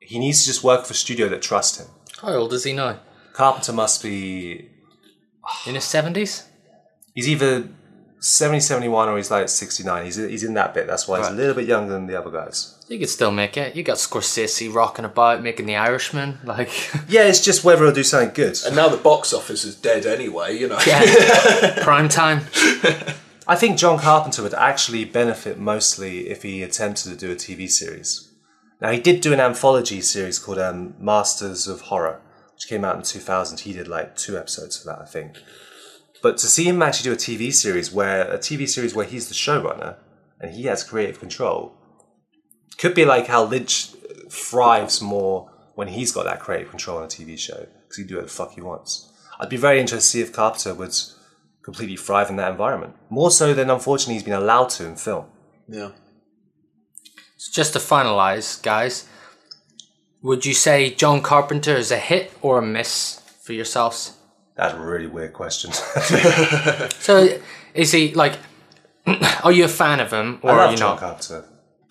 [0.00, 1.88] he needs to just work for a studio that trusts him.
[2.22, 3.00] How old is he now?
[3.34, 4.70] Carpenter must be
[5.66, 6.47] In his seventies.
[7.18, 7.68] He's either
[8.20, 10.04] 70, 71 or he's like 69.
[10.04, 10.86] He's, he's in that bit.
[10.86, 11.36] That's why he's a Right.
[11.38, 12.74] little bit younger than the other guys.
[12.88, 13.76] You could still make it.
[13.76, 16.38] You got Scorsese rocking about, making The Irishman.
[16.44, 16.70] Like,
[17.08, 18.56] Yeah, it's just whether he'll do something good.
[18.66, 20.56] And now the box office is dead anyway.
[20.56, 20.78] You know.
[20.86, 22.40] yeah, prime time.
[23.46, 27.68] I think John Carpenter would actually benefit mostly if he attempted to do a TV
[27.68, 28.30] series.
[28.80, 32.20] Now, he did do an anthology series called um, Masters of Horror,
[32.54, 33.60] which came out in 2000.
[33.60, 35.36] He did like two episodes of that, I think.
[36.22, 39.28] But to see him actually do a TV series where a TV series where he's
[39.28, 39.96] the showrunner
[40.40, 41.74] and he has creative control
[42.76, 43.90] could be like how Lynch
[44.30, 48.08] thrives more when he's got that creative control on a TV show because he can
[48.08, 49.12] do what the fuck he wants.
[49.38, 50.94] I'd be very interested to see if Carpenter would
[51.62, 55.26] completely thrive in that environment, more so than unfortunately he's been allowed to in film.
[55.68, 55.90] Yeah.
[57.36, 59.08] So just to finalize, guys,
[60.22, 64.17] would you say John Carpenter is a hit or a miss for yourselves?
[64.58, 65.70] That's a really weird question.
[67.00, 67.38] So
[67.74, 68.34] is he like?
[69.44, 71.00] Are you a fan of him or I are love you John not?
[71.00, 71.44] Carpenter.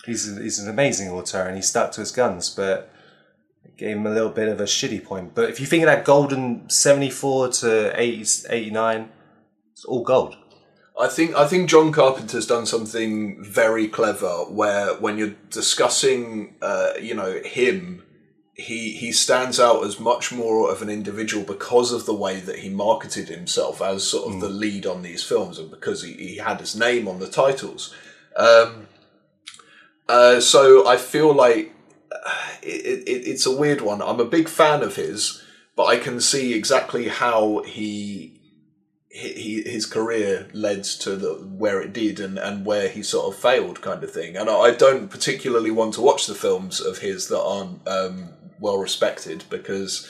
[0.06, 2.94] He's, a, he's an amazing author and he stuck to his guns, but
[3.66, 5.34] it gave him a little bit of a shitty point.
[5.34, 9.10] But if you think of that golden 74 to 80, 89,
[9.74, 10.36] it's all gold.
[11.00, 16.94] I think I think John Carpenter's done something very clever where when you're discussing uh,
[17.02, 18.04] you know him
[18.58, 22.60] he he stands out as much more of an individual because of the way that
[22.60, 26.38] he marketed himself as sort of the lead on these films and because he, he
[26.38, 27.94] had his name on the titles.
[28.36, 28.88] Um,
[30.10, 31.72] uh, so I feel like
[32.12, 34.02] uh, it, it, it's a weird one.
[34.02, 35.44] I'm a big fan of his
[35.78, 38.34] but I can see exactly how he
[39.10, 43.40] he, his career led to the where it did and, and where he sort of
[43.40, 44.36] failed kind of thing.
[44.36, 48.30] And I, I don't particularly want to watch the films of his that aren't um,
[48.60, 50.10] well respected because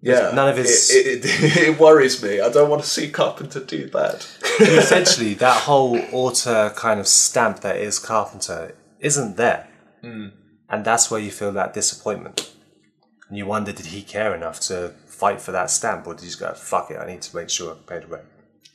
[0.00, 3.60] yeah None of his- it, it, it worries me I don't want to see Carpenter
[3.60, 4.26] do that
[4.60, 9.68] Essentially, that whole author kind of stamp that is Carpenter isn't there.
[10.00, 10.28] Hmm.
[10.70, 12.50] And that's where you feel that disappointment.
[13.28, 16.28] And you wonder, did he care enough to fight for that stamp, or did he
[16.28, 18.24] just go, fuck it, I need to make sure I pay the rent?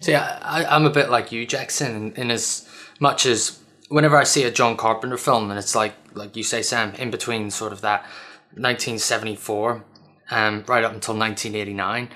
[0.02, 3.58] See, I, I- I'm a bit like you, Jackson, in, in as much as
[3.90, 7.10] whenever I see a John Carpenter film, and it's like, like you say, Sam, in
[7.10, 8.06] between sort of that
[8.56, 9.84] 1974,
[10.32, 12.10] um, right up until 1989,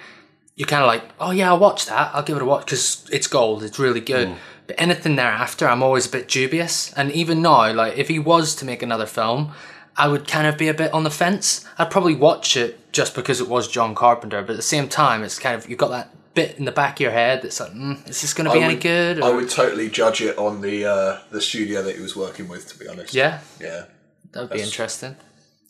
[0.56, 2.12] you're kind of like, oh yeah, I'll watch that.
[2.14, 3.64] I'll give it a watch because it's gold.
[3.64, 4.36] It's really good.
[4.68, 6.94] But anything thereafter, I'm always a bit dubious.
[6.94, 9.52] And even now, like if he was to make another film,
[9.98, 11.66] I would kind of be a bit on the fence.
[11.78, 14.42] I'd probably watch it just because it was John Carpenter.
[14.42, 16.96] But at the same time, it's kind of you've got that bit in the back
[16.96, 19.22] of your head that's like, mm, is this going to be I any would- good?
[19.22, 22.68] I would totally judge it on the uh, the studio that he was working with
[22.72, 23.86] to be honest yeah, yeah
[24.32, 25.16] that would be interesting.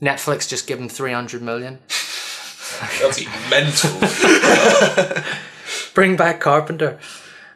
[0.02, 1.80] Netflix just give him 300 million.
[3.00, 3.92] that'd be mental
[5.94, 7.00] Bring back Carpenter.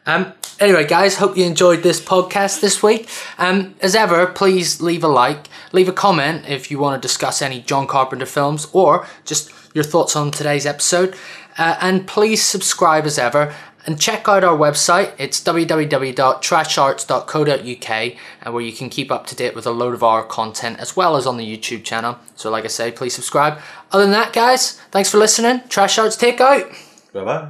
[0.06, 3.08] Um, anyway, guys, hope you enjoyed this podcast this week.
[3.38, 7.42] Um, as ever, please leave a like, leave a comment if you want to discuss
[7.42, 11.14] any John Carpenter films or just your thoughts on today's episode.
[11.58, 13.54] Uh, and please subscribe as ever
[13.86, 15.12] and check out our website.
[15.18, 18.14] It's www.trasharts.co.uk and
[18.46, 20.96] uh, where you can keep up to date with a load of our content as
[20.96, 22.18] well as on the YouTube channel.
[22.36, 23.58] So, like I say, please subscribe.
[23.92, 25.62] Other than that, guys, thanks for listening.
[25.68, 26.70] Trash Arts Take Out.
[27.12, 27.48] Bye bye.